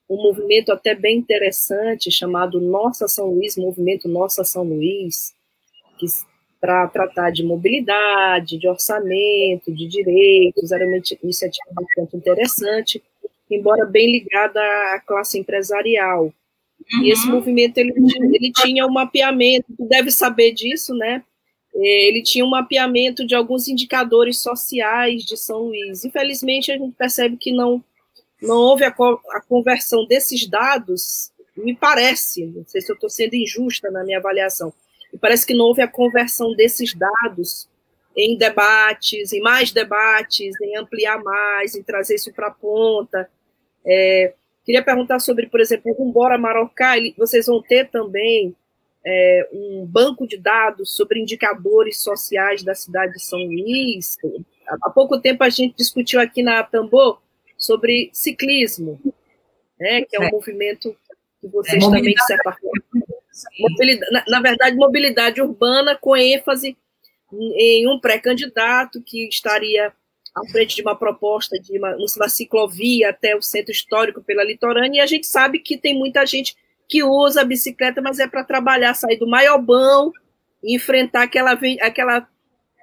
um 0.08 0.22
movimento 0.22 0.72
até 0.72 0.94
bem 0.94 1.18
interessante 1.18 2.10
chamado 2.10 2.60
Nossa 2.60 3.08
São 3.08 3.26
Luís, 3.26 3.56
Movimento 3.56 4.08
Nossa 4.08 4.44
São 4.44 4.62
Luís, 4.62 5.34
que 5.98 6.06
para 6.60 6.86
tratar 6.88 7.30
de 7.30 7.44
mobilidade, 7.44 8.58
de 8.58 8.68
orçamento, 8.68 9.72
de 9.72 9.86
direitos, 9.86 10.72
era 10.72 10.86
uma 10.86 11.00
iniciativa 11.22 11.66
bastante 11.72 12.16
interessante, 12.16 13.02
embora 13.50 13.84
bem 13.84 14.10
ligada 14.10 14.60
à 14.94 15.00
classe 15.04 15.38
empresarial. 15.38 16.32
Uhum. 16.92 17.04
E 17.04 17.10
esse 17.10 17.26
uhum. 17.26 17.34
movimento 17.34 17.78
ele, 17.78 17.92
ele 18.32 18.52
tinha 18.52 18.86
um 18.86 18.92
mapeamento, 18.92 19.66
tu 19.76 19.86
deve 19.86 20.10
saber 20.10 20.52
disso, 20.52 20.94
né? 20.94 21.22
É, 21.74 22.08
ele 22.08 22.22
tinha 22.22 22.44
um 22.44 22.50
mapeamento 22.50 23.26
de 23.26 23.34
alguns 23.34 23.68
indicadores 23.68 24.40
sociais 24.40 25.24
de 25.24 25.36
São 25.36 25.64
Luís. 25.64 26.04
Infelizmente, 26.04 26.72
a 26.72 26.78
gente 26.78 26.94
percebe 26.96 27.36
que 27.36 27.52
não, 27.52 27.84
não 28.40 28.56
houve 28.56 28.84
a, 28.84 28.88
a 28.88 29.40
conversão 29.46 30.06
desses 30.06 30.46
dados, 30.46 31.30
me 31.56 31.74
parece, 31.74 32.46
não 32.46 32.64
sei 32.66 32.80
se 32.80 32.90
eu 32.90 32.94
estou 32.94 33.10
sendo 33.10 33.34
injusta 33.34 33.90
na 33.90 34.04
minha 34.04 34.18
avaliação, 34.18 34.72
e 35.12 35.18
parece 35.18 35.46
que 35.46 35.54
não 35.54 35.66
houve 35.66 35.82
a 35.82 35.88
conversão 35.88 36.54
desses 36.54 36.94
dados 36.94 37.68
em 38.16 38.36
debates, 38.36 39.32
em 39.32 39.40
mais 39.40 39.70
debates, 39.70 40.58
em 40.60 40.76
ampliar 40.76 41.22
mais, 41.22 41.74
em 41.74 41.82
trazer 41.82 42.14
isso 42.14 42.32
para 42.32 42.46
a 42.46 42.50
ponta. 42.50 43.28
É, 43.84 44.32
queria 44.66 44.82
perguntar 44.82 45.20
sobre, 45.20 45.46
por 45.46 45.60
exemplo, 45.60 45.92
o 45.92 45.94
Rumbora 45.94 46.36
Marocá, 46.36 46.94
vocês 47.16 47.46
vão 47.46 47.62
ter 47.62 47.88
também 47.88 48.54
é, 49.06 49.48
um 49.52 49.86
banco 49.86 50.26
de 50.26 50.36
dados 50.36 50.96
sobre 50.96 51.20
indicadores 51.20 52.02
sociais 52.02 52.64
da 52.64 52.74
cidade 52.74 53.12
de 53.12 53.22
São 53.22 53.38
Luís. 53.38 54.18
Há 54.82 54.90
pouco 54.90 55.20
tempo 55.20 55.44
a 55.44 55.48
gente 55.48 55.76
discutiu 55.76 56.20
aqui 56.20 56.42
na 56.42 56.64
Tambor 56.64 57.22
sobre 57.56 58.10
ciclismo, 58.12 59.00
né, 59.78 60.02
que 60.02 60.16
é 60.16 60.20
um 60.20 60.24
é. 60.24 60.30
movimento 60.32 60.94
que 61.40 61.46
vocês 61.46 61.82
é, 61.82 61.86
também, 61.86 62.14
de 62.14 62.26
certa 62.26 62.52
forma, 62.52 63.06
na, 64.10 64.24
na, 64.28 64.40
verdade, 64.40 64.76
mobilidade 64.76 65.40
urbana 65.40 65.94
com 65.94 66.16
ênfase 66.16 66.76
em 67.32 67.88
um 67.88 68.00
pré-candidato 68.00 69.00
que 69.02 69.28
estaria 69.28 69.92
à 70.36 70.46
frente 70.50 70.76
de 70.76 70.82
uma 70.82 70.94
proposta 70.94 71.58
de 71.58 71.78
uma, 71.78 71.96
uma 71.96 72.28
ciclovia 72.28 73.08
até 73.08 73.34
o 73.34 73.40
centro 73.40 73.72
histórico 73.72 74.22
pela 74.22 74.44
litorânea, 74.44 74.98
e 74.98 75.00
a 75.00 75.06
gente 75.06 75.26
sabe 75.26 75.58
que 75.60 75.78
tem 75.78 75.98
muita 75.98 76.26
gente 76.26 76.54
que 76.86 77.02
usa 77.02 77.40
a 77.40 77.44
bicicleta, 77.44 78.02
mas 78.02 78.18
é 78.18 78.28
para 78.28 78.44
trabalhar, 78.44 78.92
sair 78.94 79.16
do 79.16 79.26
Maiobão 79.26 80.12
e 80.62 80.76
enfrentar 80.76 81.22
aquela, 81.22 81.58
aquela 81.80 82.28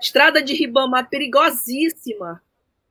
estrada 0.02 0.42
de 0.42 0.54
Ribamar 0.54 1.08
perigosíssima, 1.10 2.42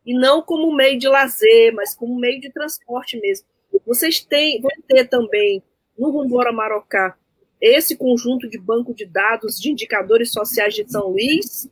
e 0.07 0.14
não 0.14 0.40
como 0.40 0.75
meio 0.75 0.98
de 0.98 1.09
lazer, 1.09 1.72
mas 1.75 1.94
como 1.94 2.18
meio 2.18 2.40
de 2.40 2.51
transporte 2.51 3.20
mesmo. 3.20 3.46
Vocês 3.87 4.20
têm, 4.20 4.61
vão 4.61 4.70
ter 4.87 5.09
também 5.09 5.62
no 5.98 6.11
Rumbora 6.11 6.53
Marocá 6.53 7.16
esse 7.61 7.96
conjunto 7.96 8.48
de 8.48 8.59
banco 8.59 8.92
de 8.92 9.07
dados 9.07 9.61
de 9.61 9.70
indicadores 9.70 10.33
sociais 10.33 10.75
de 10.75 10.90
São 10.90 11.09
Luís? 11.09 11.70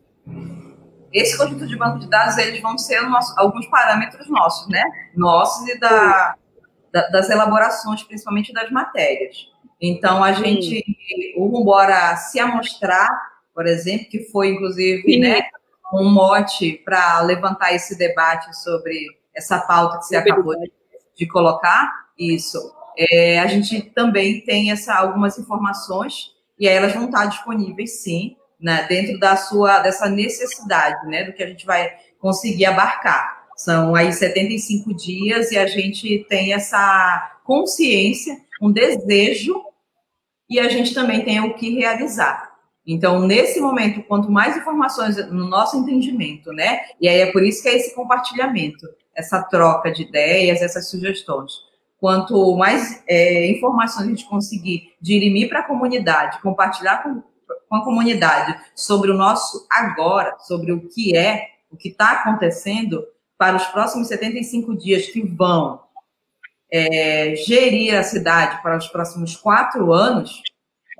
Esse 1.13 1.37
conjunto 1.37 1.67
de 1.67 1.77
banco 1.77 1.99
de 1.99 2.09
dados, 2.09 2.39
eles 2.39 2.61
vão 2.61 2.79
ser 2.79 3.01
nosso, 3.03 3.35
alguns 3.37 3.67
parâmetros 3.67 4.29
nossos, 4.29 4.69
né? 4.69 4.83
Nossos 5.15 5.69
e 5.69 5.79
da, 5.79 6.35
da, 6.93 7.09
das 7.09 7.31
elaborações, 7.31 8.03
principalmente 8.03 8.53
das 8.53 8.71
matérias. 8.71 9.49
Então, 9.81 10.23
a 10.23 10.33
gente, 10.33 10.85
o 11.37 11.47
Rumbora 11.47 12.15
se 12.17 12.39
amostrar, 12.39 13.09
por 13.55 13.67
exemplo, 13.67 14.09
que 14.09 14.25
foi, 14.31 14.51
inclusive, 14.51 15.19
né, 15.19 15.41
um 15.93 16.09
mote 16.13 16.81
para 16.85 17.21
levantar 17.23 17.73
esse 17.75 17.97
debate 17.97 18.55
sobre 18.63 18.95
essa 19.35 19.59
pauta 19.59 19.99
que 19.99 20.05
você 20.05 20.17
acabou 20.17 20.59
de, 20.59 20.71
de 21.17 21.27
colocar, 21.27 21.91
isso. 22.19 22.59
É, 22.97 23.41
a 23.41 23.47
gente 23.47 23.81
também 23.81 24.43
tem 24.45 24.71
essa, 24.71 24.95
algumas 24.95 25.39
informações 25.39 26.33
e 26.59 26.69
aí 26.69 26.75
elas 26.75 26.93
vão 26.93 27.07
estar 27.07 27.25
disponíveis, 27.25 28.03
sim, 28.03 28.37
né, 28.61 28.87
dentro 28.89 29.19
da 29.19 29.37
sua 29.37 29.81
dessa 29.81 30.09
necessidade, 30.09 31.07
né, 31.07 31.25
do 31.25 31.33
que 31.33 31.43
a 31.43 31.47
gente 31.47 31.65
vai 31.65 31.93
conseguir 32.19 32.67
abarcar. 32.67 33.41
São 33.57 33.95
aí 33.95 34.13
75 34.13 34.95
dias 34.95 35.51
e 35.53 35.59
a 35.59 35.67
gente 35.67 36.25
tem 36.29 36.53
essa 36.53 37.41
consciência, 37.45 38.37
um 38.61 38.71
desejo 38.71 39.55
e 40.49 40.59
a 40.59 40.69
gente 40.69 40.95
também 40.95 41.25
tem 41.25 41.41
o 41.41 41.55
que 41.55 41.75
realizar. 41.79 42.51
Então, 42.87 43.21
nesse 43.21 43.61
momento, 43.61 44.03
quanto 44.03 44.31
mais 44.31 44.57
informações 44.57 45.17
no 45.31 45.47
nosso 45.47 45.77
entendimento, 45.77 46.53
né? 46.53 46.81
E 47.01 47.09
aí 47.09 47.21
é 47.21 47.31
por 47.31 47.43
isso 47.43 47.63
que 47.63 47.69
é 47.69 47.77
esse 47.77 47.95
compartilhamento, 47.95 48.87
essa 49.15 49.43
troca 49.43 49.93
de 49.93 50.03
ideias, 50.03 50.63
essas 50.63 50.89
sugestões 50.89 51.71
Quanto 52.01 52.57
mais 52.57 53.05
é, 53.07 53.47
informações 53.51 54.07
a 54.07 54.09
gente 54.09 54.25
conseguir 54.25 54.95
dirimir 54.99 55.51
para 55.51 55.61
a 55.61 55.65
comunidade, 55.65 56.41
compartilhar 56.41 57.03
com, 57.03 57.23
com 57.71 57.77
a 57.77 57.85
comunidade 57.85 58.61
sobre 58.75 59.13
o 59.13 59.17
nosso 59.17 59.65
agora, 59.71 60.37
sobre 60.41 60.73
o 60.73 60.89
que 60.89 61.17
é, 61.17 61.51
o 61.71 61.77
que 61.77 61.89
está 61.89 62.11
acontecendo, 62.11 63.07
para 63.39 63.57
os 63.57 63.65
próximos 63.67 64.09
75 64.09 64.77
dias 64.77 65.07
que 65.07 65.23
vão 65.23 65.81
é, 66.71 67.35
gerir 67.37 67.97
a 67.97 68.03
cidade 68.03 68.61
para 68.61 68.77
os 68.77 68.89
próximos 68.89 69.37
quatro 69.37 69.93
anos, 69.93 70.43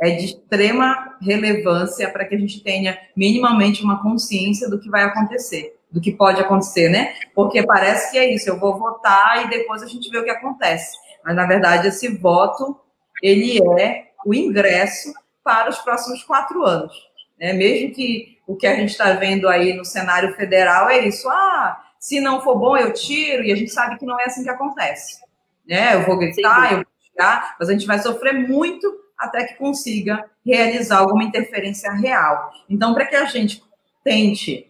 é 0.01 0.13
de 0.13 0.27
extrema 0.27 1.19
relevância 1.21 2.09
para 2.11 2.25
que 2.25 2.37
a 2.37 2.39
gente 2.39 2.63
tenha 2.63 2.99
minimamente 3.15 3.83
uma 3.83 4.01
consciência 4.01 4.71
do 4.71 4.79
que 4.81 4.89
vai 4.89 5.03
acontecer 5.03 5.77
do 5.91 6.01
que 6.01 6.13
pode 6.13 6.41
acontecer, 6.41 6.89
né? 6.89 7.15
Porque 7.35 7.65
parece 7.65 8.13
que 8.13 8.19
é 8.19 8.33
isso, 8.33 8.49
eu 8.49 8.61
vou 8.61 8.79
votar 8.79 9.45
e 9.45 9.51
depois 9.51 9.83
a 9.83 9.87
gente 9.87 10.09
vê 10.09 10.19
o 10.19 10.25
que 10.25 10.31
acontece. 10.31 10.97
Mas, 11.25 11.35
na 11.35 11.47
verdade, 11.47 11.89
esse 11.89 12.09
voto, 12.17 12.79
ele 13.21 13.59
é 13.79 14.11
o 14.25 14.33
ingresso 14.33 15.13
para 15.43 15.71
os 15.71 15.79
próximos 15.79 16.23
quatro 16.23 16.65
anos. 16.65 16.95
Né? 17.39 17.53
Mesmo 17.53 17.95
que 17.95 18.39
o 18.47 18.57
que 18.57 18.67
a 18.67 18.77
gente 18.77 18.91
está 18.91 19.13
vendo 19.13 19.49
aí 19.49 19.73
no 19.73 19.85
cenário 19.85 20.35
federal 20.35 20.89
é 20.89 21.07
isso, 21.07 21.29
ah, 21.29 21.81
se 21.99 22.21
não 22.21 22.41
for 22.41 22.59
bom, 22.59 22.77
eu 22.77 22.93
tiro, 22.93 23.45
e 23.45 23.53
a 23.53 23.57
gente 23.57 23.71
sabe 23.71 23.99
que 23.99 24.07
não 24.07 24.19
é 24.19 24.25
assim 24.25 24.43
que 24.43 24.51
acontece. 24.51 25.21
Né? 25.67 25.95
Eu 25.95 26.05
vou 26.05 26.19
gritar, 26.19 26.69
Sim. 26.69 26.75
eu 26.75 26.77
vou 26.79 26.87
tirar, 27.13 27.57
mas 27.59 27.69
a 27.69 27.73
gente 27.73 27.87
vai 27.87 27.99
sofrer 27.99 28.35
muito 28.35 29.01
até 29.19 29.45
que 29.45 29.55
consiga 29.55 30.25
realizar 30.45 30.99
alguma 30.99 31.23
interferência 31.23 31.93
real. 31.93 32.51
Então, 32.69 32.95
para 32.95 33.05
que 33.05 33.15
a 33.15 33.27
gente 33.27 33.63
tente 34.03 34.67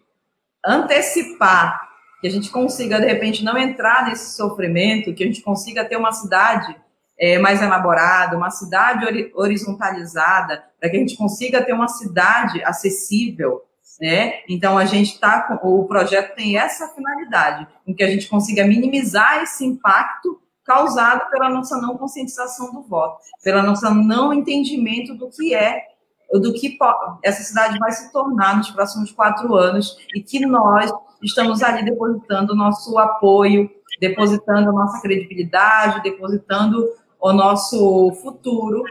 antecipar, 0.65 1.89
que 2.21 2.27
a 2.27 2.31
gente 2.31 2.51
consiga, 2.51 3.01
de 3.01 3.07
repente, 3.07 3.45
não 3.45 3.57
entrar 3.57 4.07
nesse 4.07 4.37
sofrimento, 4.37 5.15
que 5.15 5.23
a 5.23 5.27
gente 5.27 5.41
consiga 5.41 5.85
ter 5.85 5.97
uma 5.97 6.13
cidade 6.13 6.77
é, 7.21 7.39
mais 7.39 7.61
elaborada, 7.61 8.37
uma 8.37 8.51
cidade 8.51 9.31
horizontalizada, 9.35 10.65
para 10.81 10.89
que 10.89 10.97
a 10.97 11.01
gente 11.01 11.17
consiga 11.17 11.63
ter 11.63 11.75
uma 11.75 11.89
cidade 11.89 12.65
acessível, 12.65 13.63
né? 14.01 14.41
Então 14.49 14.79
a 14.79 14.87
gente 14.87 15.13
está 15.13 15.61
o 15.63 15.85
projeto 15.85 16.35
tem 16.35 16.57
essa 16.57 16.89
finalidade, 16.89 17.69
em 17.87 17.93
que 17.93 18.03
a 18.03 18.11
gente 18.11 18.27
consiga 18.27 18.65
minimizar 18.65 19.43
esse 19.43 19.67
impacto 19.67 20.41
causado 20.65 21.29
pela 21.31 21.51
nossa 21.51 21.77
não 21.79 21.99
conscientização 21.99 22.73
do 22.73 22.83
voto, 22.83 23.19
pela 23.45 23.63
nossa 23.63 23.93
não 23.93 24.33
entendimento 24.33 25.15
do 25.15 25.29
que 25.29 25.55
é 25.55 25.91
do 26.33 26.53
que 26.55 26.79
essa 27.25 27.43
cidade 27.43 27.77
vai 27.79 27.91
se 27.91 28.13
tornar 28.13 28.57
nos 28.57 28.71
próximos 28.71 29.11
quatro 29.11 29.55
anos 29.57 29.97
e 30.15 30.23
que 30.23 30.47
nós 30.47 30.91
estamos 31.21 31.61
ali 31.61 31.85
depositando 31.85 32.55
nosso 32.55 32.97
apoio, 32.99 33.69
depositando 34.01 34.71
a 34.71 34.73
nossa 34.73 35.01
credibilidade, 35.01 36.03
depositando 36.03 36.87
o 37.21 37.33
nosso 37.33 38.13
futuro 38.23 38.83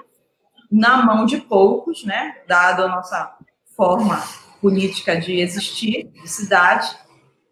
na 0.72 1.04
mão 1.04 1.26
de 1.26 1.38
poucos, 1.38 2.04
né? 2.06 2.42
Dado 2.48 2.84
a 2.84 2.88
nossa 2.88 3.38
forma 3.76 4.22
política 4.62 5.20
de 5.20 5.40
existir, 5.40 6.06
de 6.06 6.28
cidade, 6.28 6.96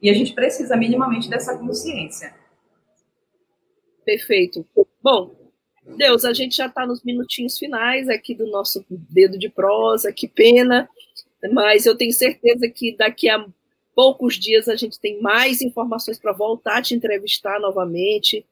e 0.01 0.09
a 0.09 0.13
gente 0.13 0.33
precisa 0.33 0.75
minimamente 0.75 1.29
dessa 1.29 1.57
consciência. 1.57 2.35
Perfeito. 4.05 4.65
Bom, 5.01 5.35
Deus, 5.95 6.25
a 6.25 6.33
gente 6.33 6.55
já 6.55 6.67
está 6.67 6.85
nos 6.85 7.03
minutinhos 7.03 7.57
finais 7.57 8.07
aqui 8.09 8.35
do 8.35 8.47
nosso 8.47 8.85
dedo 8.89 9.37
de 9.37 9.49
prosa, 9.49 10.13
que 10.13 10.27
pena, 10.27 10.87
mas 11.51 11.85
eu 11.85 11.95
tenho 11.95 12.13
certeza 12.13 12.69
que 12.69 12.95
daqui 12.95 13.29
a 13.29 13.45
poucos 13.95 14.35
dias 14.35 14.67
a 14.67 14.75
gente 14.75 14.99
tem 14.99 15.19
mais 15.21 15.61
informações 15.61 16.19
para 16.19 16.31
voltar 16.31 16.77
a 16.77 16.81
te 16.81 16.93
entrevistar 16.93 17.59
novamente. 17.59 18.45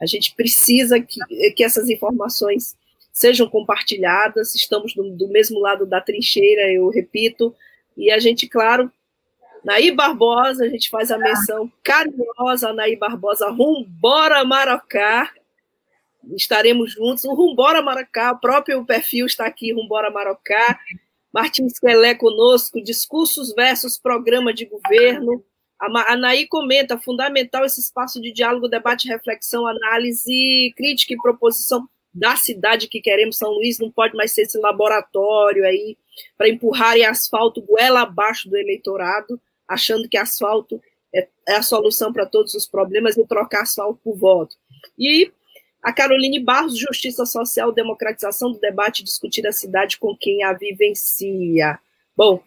A 0.00 0.06
gente 0.06 0.34
precisa 0.34 1.00
que, 1.00 1.20
que 1.52 1.62
essas 1.62 1.88
informações 1.88 2.76
sejam 3.12 3.48
compartilhadas, 3.48 4.54
estamos 4.54 4.94
do, 4.94 5.10
do 5.10 5.28
mesmo 5.28 5.60
lado 5.60 5.84
da 5.84 6.00
trincheira, 6.00 6.72
eu 6.72 6.88
repito, 6.88 7.54
e 7.96 8.10
a 8.10 8.18
gente, 8.18 8.48
claro, 8.48 8.90
Naí 9.64 9.90
Barbosa, 9.90 10.64
a 10.64 10.68
gente 10.68 10.88
faz 10.88 11.10
a 11.10 11.18
menção 11.18 11.70
carinhosa 11.82 12.72
Naí 12.72 12.96
Barbosa, 12.96 13.50
Rumbora 13.50 14.44
Marocá. 14.44 15.30
Estaremos 16.34 16.92
juntos. 16.92 17.24
O 17.24 17.34
Rumbora 17.34 17.82
Marocá, 17.82 18.32
o 18.32 18.40
próprio 18.40 18.84
perfil 18.84 19.26
está 19.26 19.46
aqui, 19.46 19.72
Rumbora 19.72 20.10
Marocá. 20.10 20.78
Martins 21.32 21.78
Quelé 21.78 22.14
conosco, 22.14 22.82
discursos 22.82 23.54
versus 23.54 23.98
programa 23.98 24.52
de 24.52 24.64
governo. 24.64 25.44
A 25.80 26.16
Naí 26.16 26.46
comenta, 26.46 26.98
fundamental 26.98 27.64
esse 27.64 27.80
espaço 27.80 28.20
de 28.20 28.32
diálogo, 28.32 28.68
debate, 28.68 29.08
reflexão, 29.08 29.66
análise, 29.66 30.74
crítica 30.76 31.14
e 31.14 31.16
proposição 31.16 31.88
da 32.12 32.36
cidade 32.36 32.88
que 32.88 33.00
queremos. 33.00 33.38
São 33.38 33.50
Luís 33.50 33.78
não 33.78 33.90
pode 33.90 34.14
mais 34.14 34.32
ser 34.32 34.42
esse 34.42 34.58
laboratório 34.58 35.64
aí 35.64 35.96
para 36.36 36.48
empurrarem 36.48 37.06
asfalto 37.06 37.62
goela 37.62 38.02
abaixo 38.02 38.48
do 38.48 38.56
eleitorado 38.56 39.40
achando 39.70 40.08
que 40.08 40.18
asfalto 40.18 40.82
é, 41.14 41.28
é 41.46 41.54
a 41.54 41.62
solução 41.62 42.12
para 42.12 42.26
todos 42.26 42.54
os 42.54 42.66
problemas 42.66 43.16
e 43.16 43.24
trocar 43.24 43.62
asfalto 43.62 44.00
por 44.02 44.16
voto. 44.16 44.56
E 44.98 45.32
a 45.80 45.92
Caroline 45.92 46.40
Barros, 46.40 46.76
Justiça 46.76 47.24
Social, 47.24 47.72
Democratização 47.72 48.50
do 48.50 48.58
Debate, 48.58 49.04
discutir 49.04 49.46
a 49.46 49.52
cidade 49.52 49.96
com 49.96 50.16
quem 50.16 50.42
a 50.42 50.52
vivencia. 50.52 51.78
Bom, 52.16 52.42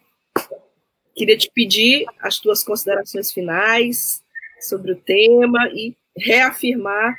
queria 1.14 1.36
te 1.36 1.50
pedir 1.52 2.04
as 2.20 2.38
tuas 2.38 2.62
considerações 2.62 3.32
finais 3.32 4.22
sobre 4.60 4.92
o 4.92 4.96
tema 4.96 5.68
e 5.72 5.96
reafirmar 6.16 7.18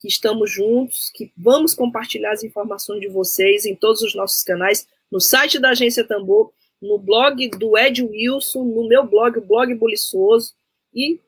que 0.00 0.08
estamos 0.08 0.50
juntos, 0.50 1.10
que 1.14 1.30
vamos 1.36 1.74
compartilhar 1.74 2.32
as 2.32 2.42
informações 2.42 3.00
de 3.00 3.08
vocês 3.08 3.66
em 3.66 3.74
todos 3.74 4.00
os 4.00 4.14
nossos 4.14 4.42
canais, 4.42 4.86
no 5.10 5.20
site 5.20 5.58
da 5.58 5.70
Agência 5.70 6.06
Tambor 6.06 6.52
no 6.80 6.98
blog 6.98 7.48
do 7.50 7.76
Ed 7.76 8.02
Wilson, 8.02 8.64
no 8.64 8.88
meu 8.88 9.06
blog, 9.06 9.38
o 9.38 9.44
blog 9.44 9.74
Buliçoso, 9.74 10.54
e 10.94 11.20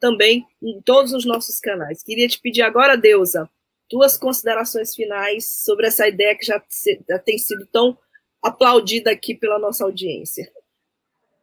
também 0.00 0.46
em 0.62 0.80
todos 0.80 1.12
os 1.12 1.24
nossos 1.24 1.60
canais. 1.60 2.02
Queria 2.02 2.26
te 2.26 2.40
pedir 2.40 2.62
agora, 2.62 2.96
Deusa, 2.96 3.48
tuas 3.88 4.16
considerações 4.16 4.94
finais 4.94 5.46
sobre 5.46 5.86
essa 5.86 6.08
ideia 6.08 6.36
que 6.36 6.46
já, 6.46 6.62
já 7.08 7.18
tem 7.18 7.36
sido 7.36 7.66
tão 7.66 7.98
aplaudida 8.42 9.10
aqui 9.10 9.34
pela 9.34 9.58
nossa 9.58 9.84
audiência. 9.84 10.50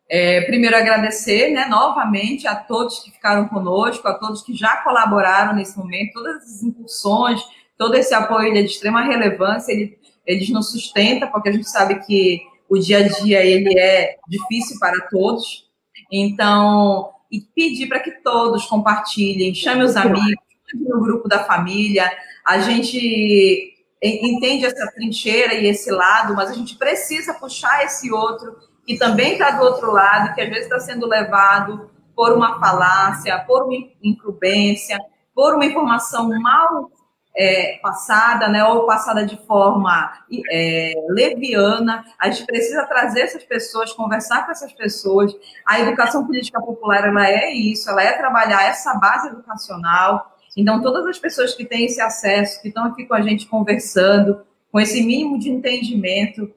É, 0.09 0.41
primeiro, 0.41 0.75
agradecer 0.75 1.49
né, 1.51 1.65
novamente 1.65 2.47
a 2.47 2.55
todos 2.55 2.99
que 2.99 3.11
ficaram 3.11 3.47
conosco, 3.47 4.07
a 4.07 4.13
todos 4.13 4.43
que 4.43 4.55
já 4.55 4.77
colaboraram 4.77 5.55
nesse 5.55 5.77
momento, 5.77 6.13
todas 6.13 6.43
as 6.43 6.63
incursões, 6.63 7.41
todo 7.77 7.95
esse 7.95 8.13
apoio 8.13 8.55
é 8.55 8.61
de 8.61 8.69
extrema 8.69 9.01
relevância, 9.03 9.71
ele, 9.71 9.97
eles 10.25 10.49
nos 10.49 10.71
sustenta, 10.71 11.27
porque 11.27 11.49
a 11.49 11.51
gente 11.51 11.69
sabe 11.69 12.05
que 12.05 12.41
o 12.69 12.77
dia 12.77 12.99
a 12.99 13.07
dia 13.07 13.43
ele 13.43 13.77
é 13.79 14.17
difícil 14.27 14.77
para 14.79 15.07
todos. 15.09 15.65
Então, 16.11 17.11
e 17.31 17.41
pedir 17.41 17.87
para 17.87 17.99
que 17.99 18.11
todos 18.21 18.65
compartilhem, 18.65 19.53
chame 19.55 19.83
os 19.83 19.95
amigos, 19.95 20.45
no 20.73 20.99
grupo 21.01 21.27
da 21.27 21.43
família. 21.43 22.11
A 22.45 22.59
gente 22.59 23.73
entende 24.01 24.65
essa 24.65 24.91
trincheira 24.91 25.53
e 25.53 25.67
esse 25.67 25.91
lado, 25.91 26.35
mas 26.35 26.49
a 26.49 26.53
gente 26.53 26.75
precisa 26.75 27.33
puxar 27.33 27.85
esse 27.85 28.11
outro 28.11 28.55
que 28.85 28.97
também 28.97 29.33
está 29.33 29.51
do 29.51 29.63
outro 29.63 29.91
lado, 29.91 30.33
que 30.35 30.41
às 30.41 30.49
vezes 30.49 30.63
está 30.65 30.79
sendo 30.79 31.07
levado 31.07 31.89
por 32.15 32.31
uma 32.31 32.59
falácia, 32.59 33.37
por 33.39 33.63
uma 33.63 33.75
imprudência, 34.01 34.99
por 35.33 35.55
uma 35.55 35.65
informação 35.65 36.29
mal 36.39 36.89
é, 37.35 37.77
passada, 37.81 38.47
né, 38.47 38.63
ou 38.63 38.85
passada 38.85 39.25
de 39.25 39.37
forma 39.45 40.13
é, 40.49 40.93
leviana. 41.09 42.05
A 42.17 42.29
gente 42.29 42.45
precisa 42.45 42.85
trazer 42.85 43.21
essas 43.21 43.43
pessoas, 43.43 43.91
conversar 43.91 44.45
com 44.45 44.51
essas 44.51 44.71
pessoas. 44.71 45.35
A 45.65 45.79
educação 45.79 46.25
política 46.25 46.61
popular 46.61 47.05
ela 47.07 47.27
é 47.27 47.51
isso, 47.51 47.89
ela 47.89 48.01
é 48.01 48.13
trabalhar 48.13 48.63
essa 48.63 48.93
base 48.93 49.27
educacional. 49.27 50.31
Então, 50.55 50.81
todas 50.81 51.05
as 51.05 51.19
pessoas 51.19 51.53
que 51.53 51.65
têm 51.65 51.85
esse 51.85 51.99
acesso, 51.99 52.61
que 52.61 52.69
estão 52.69 52.85
aqui 52.85 53.05
com 53.05 53.13
a 53.13 53.21
gente 53.21 53.45
conversando, 53.45 54.41
com 54.71 54.79
esse 54.79 55.03
mínimo 55.03 55.37
de 55.37 55.49
entendimento, 55.49 56.49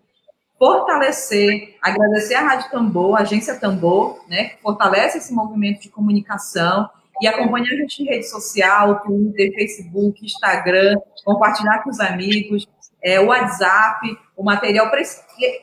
fortalecer, 0.59 1.77
agradecer 1.81 2.35
a 2.35 2.40
Rádio 2.40 2.71
Tambor, 2.71 3.16
a 3.16 3.21
Agência 3.21 3.59
Tambor, 3.59 4.25
né, 4.29 4.44
que 4.44 4.62
fortalece 4.62 5.18
esse 5.18 5.33
movimento 5.33 5.83
de 5.83 5.88
comunicação, 5.88 6.88
e 7.21 7.27
acompanhar 7.27 7.73
a 7.73 7.77
gente 7.77 8.03
em 8.03 8.07
rede 8.07 8.29
social, 8.29 9.01
Twitter, 9.01 9.53
Facebook, 9.55 10.25
Instagram, 10.25 10.97
compartilhar 11.25 11.83
com 11.83 11.90
os 11.90 11.99
amigos, 11.99 12.66
é, 13.03 13.18
WhatsApp, 13.21 14.16
o 14.37 14.44
material, 14.44 14.90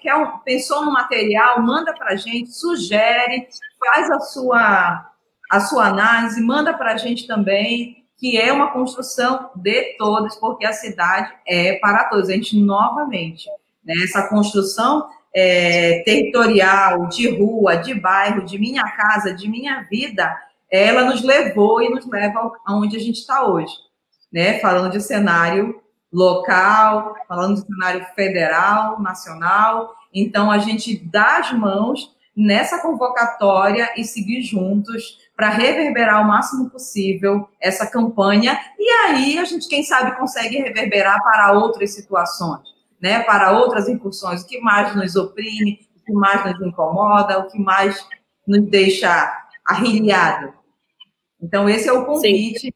quer 0.02 0.16
um, 0.16 0.40
pensou 0.40 0.86
no 0.86 0.92
material, 0.92 1.62
manda 1.62 1.94
para 1.94 2.14
a 2.14 2.16
gente, 2.16 2.52
sugere, 2.52 3.48
faz 3.80 4.10
a 4.12 4.20
sua, 4.20 5.12
a 5.50 5.60
sua 5.62 5.88
análise, 5.88 6.42
manda 6.42 6.74
para 6.74 6.94
a 6.94 6.98
gente 6.98 7.28
também, 7.28 8.06
que 8.18 8.38
é 8.38 8.52
uma 8.52 8.72
construção 8.72 9.52
de 9.56 9.98
todos, 9.98 10.36
porque 10.38 10.66
a 10.66 10.74
cidade 10.74 11.34
é 11.46 11.78
para 11.80 12.06
todos. 12.06 12.30
A 12.30 12.34
gente, 12.34 12.58
novamente, 12.58 13.50
né, 13.86 13.93
essa 14.04 14.28
construção 14.28 15.08
é, 15.36 16.02
territorial, 16.06 17.08
de 17.08 17.30
rua, 17.30 17.76
de 17.76 17.93
bairro, 17.93 18.45
de 18.45 18.58
minha 18.58 18.84
casa, 18.91 19.34
de 19.34 19.50
minha 19.50 19.82
vida, 19.84 20.36
ela 20.71 21.04
nos 21.06 21.21
levou 21.21 21.82
e 21.82 21.89
nos 21.89 22.06
leva 22.08 22.52
aonde 22.65 22.98
a 22.98 23.00
gente 23.00 23.19
está 23.19 23.45
hoje, 23.45 23.74
né? 24.32 24.60
Falando 24.60 24.91
de 24.91 25.02
cenário 25.02 25.82
local, 26.12 27.15
falando 27.28 27.56
de 27.56 27.67
cenário 27.67 28.06
federal, 28.15 29.02
nacional. 29.02 29.93
Então, 30.13 30.50
a 30.50 30.58
gente 30.58 30.98
dá 30.98 31.39
as 31.39 31.52
mãos 31.52 32.15
nessa 32.36 32.82
convocatória 32.82 33.91
e 33.98 34.04
seguir 34.04 34.41
juntos 34.41 35.17
para 35.36 35.50
reverberar 35.50 36.21
o 36.21 36.28
máximo 36.28 36.69
possível 36.69 37.50
essa 37.62 37.86
campanha. 37.86 38.58
E 38.80 38.89
aí, 38.89 39.38
a 39.38 39.45
gente, 39.45 39.67
quem 39.67 39.84
sabe, 39.84 40.17
consegue 40.17 40.58
reverberar 40.58 41.21
para 41.21 41.54
outras 41.54 41.93
situações, 41.93 42.62
né? 43.06 43.20
Para 43.20 43.52
outras 43.52 43.88
incursões, 43.88 44.41
o 44.41 44.48
que 44.48 44.60
mais 44.60 44.96
nos 44.96 45.15
oprime, 45.15 45.80
o 45.96 46.04
que 46.04 46.12
mais 46.12 46.44
nos 46.44 46.68
incomoda, 46.68 47.38
o 47.38 47.46
que 47.46 47.60
mais 47.60 48.04
nos 48.48 48.68
deixa 48.68 49.32
arrilhado. 49.63 50.52
Então, 51.39 51.70
esse 51.70 51.88
é 51.88 51.94
o 51.94 52.04
convite. 52.04 52.62
Sim. 52.62 52.72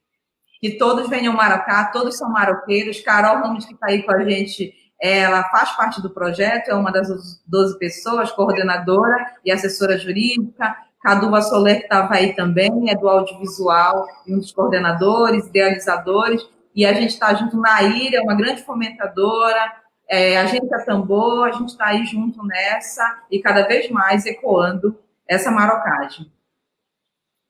Que 0.61 0.77
todos 0.77 1.09
venham 1.09 1.33
Maracá, 1.33 1.85
todos 1.85 2.15
são 2.15 2.29
maroqueiros. 2.29 3.01
Carol 3.01 3.41
Ramos, 3.41 3.65
que 3.65 3.73
está 3.73 3.87
aí 3.87 4.03
com 4.03 4.11
a 4.11 4.23
gente, 4.23 4.71
ela 5.01 5.45
faz 5.45 5.71
parte 5.71 5.99
do 5.99 6.11
projeto, 6.11 6.69
é 6.69 6.75
uma 6.75 6.91
das 6.91 7.07
12 7.47 7.79
pessoas, 7.79 8.31
coordenadora 8.31 9.33
e 9.43 9.51
assessora 9.51 9.97
jurídica. 9.97 10.77
Caduva 11.01 11.41
Soler, 11.41 11.77
que 11.77 11.83
estava 11.85 12.13
aí 12.13 12.35
também, 12.35 12.91
é 12.91 12.95
do 12.95 13.09
audiovisual 13.09 14.05
um 14.27 14.37
dos 14.37 14.51
coordenadores, 14.51 15.47
idealizadores. 15.47 16.47
E 16.75 16.85
a 16.85 16.93
gente 16.93 17.13
está 17.13 17.33
junto 17.33 17.57
na 17.57 17.81
Ilha, 17.81 18.17
é 18.17 18.21
uma 18.21 18.35
grande 18.35 18.61
fomentadora, 18.63 19.79
é, 20.09 20.37
a 20.37 20.45
gente 20.45 20.73
é 20.73 20.85
tambor, 20.85 21.47
a 21.47 21.51
gente 21.51 21.69
está 21.69 21.87
aí 21.87 22.05
junto 22.05 22.43
nessa 22.45 23.23
e 23.29 23.39
cada 23.39 23.67
vez 23.67 23.89
mais 23.89 24.25
ecoando 24.25 24.97
essa 25.27 25.51
marocagem 25.51 26.29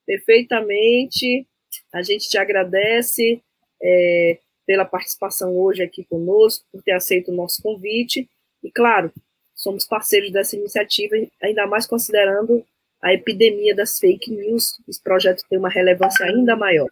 perfeitamente. 0.09 1.45
A 1.93 2.01
gente 2.01 2.27
te 2.27 2.37
agradece 2.39 3.43
é, 3.79 4.39
pela 4.65 4.83
participação 4.83 5.55
hoje 5.55 5.83
aqui 5.83 6.03
conosco, 6.03 6.65
por 6.71 6.81
ter 6.81 6.93
aceito 6.93 7.29
o 7.29 7.35
nosso 7.35 7.61
convite. 7.61 8.27
E, 8.63 8.71
claro, 8.71 9.13
somos 9.53 9.85
parceiros 9.85 10.31
dessa 10.31 10.55
iniciativa, 10.55 11.15
ainda 11.43 11.67
mais 11.67 11.85
considerando 11.85 12.65
a 12.99 13.13
epidemia 13.13 13.75
das 13.75 13.99
fake 13.99 14.31
news. 14.31 14.81
Esse 14.87 15.01
projeto 15.01 15.43
tem 15.47 15.59
uma 15.59 15.69
relevância 15.69 16.25
ainda 16.25 16.55
maior. 16.55 16.89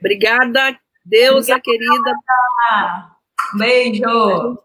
Obrigada, 0.00 0.78
Deusa 1.04 1.60
querida. 1.60 2.12
Beijo. 3.56 4.58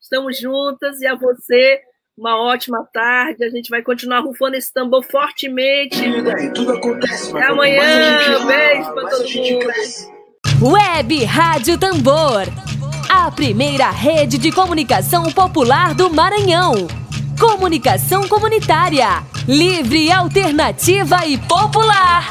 Estamos 0.00 0.38
juntas 0.38 1.00
e 1.00 1.06
a 1.06 1.14
você 1.14 1.80
uma 2.16 2.40
ótima 2.40 2.86
tarde. 2.92 3.44
A 3.44 3.50
gente 3.50 3.68
vai 3.68 3.82
continuar 3.82 4.20
rufando 4.20 4.56
esse 4.56 4.72
tambor 4.72 5.02
fortemente. 5.04 5.98
Até 7.30 7.46
amanhã. 7.46 8.46
Beijo 8.46 8.94
para 8.94 9.08
todo 9.10 9.24
mundo. 9.24 10.72
Web 10.74 11.24
Rádio 11.24 11.78
Tambor. 11.78 12.42
A 13.08 13.30
primeira 13.30 13.90
rede 13.90 14.38
de 14.38 14.52
comunicação 14.52 15.24
popular 15.30 15.94
do 15.94 16.10
Maranhão. 16.10 16.86
Comunicação 17.38 18.28
comunitária. 18.28 19.22
Livre, 19.46 20.10
alternativa 20.10 21.26
e 21.26 21.36
popular. 21.36 22.28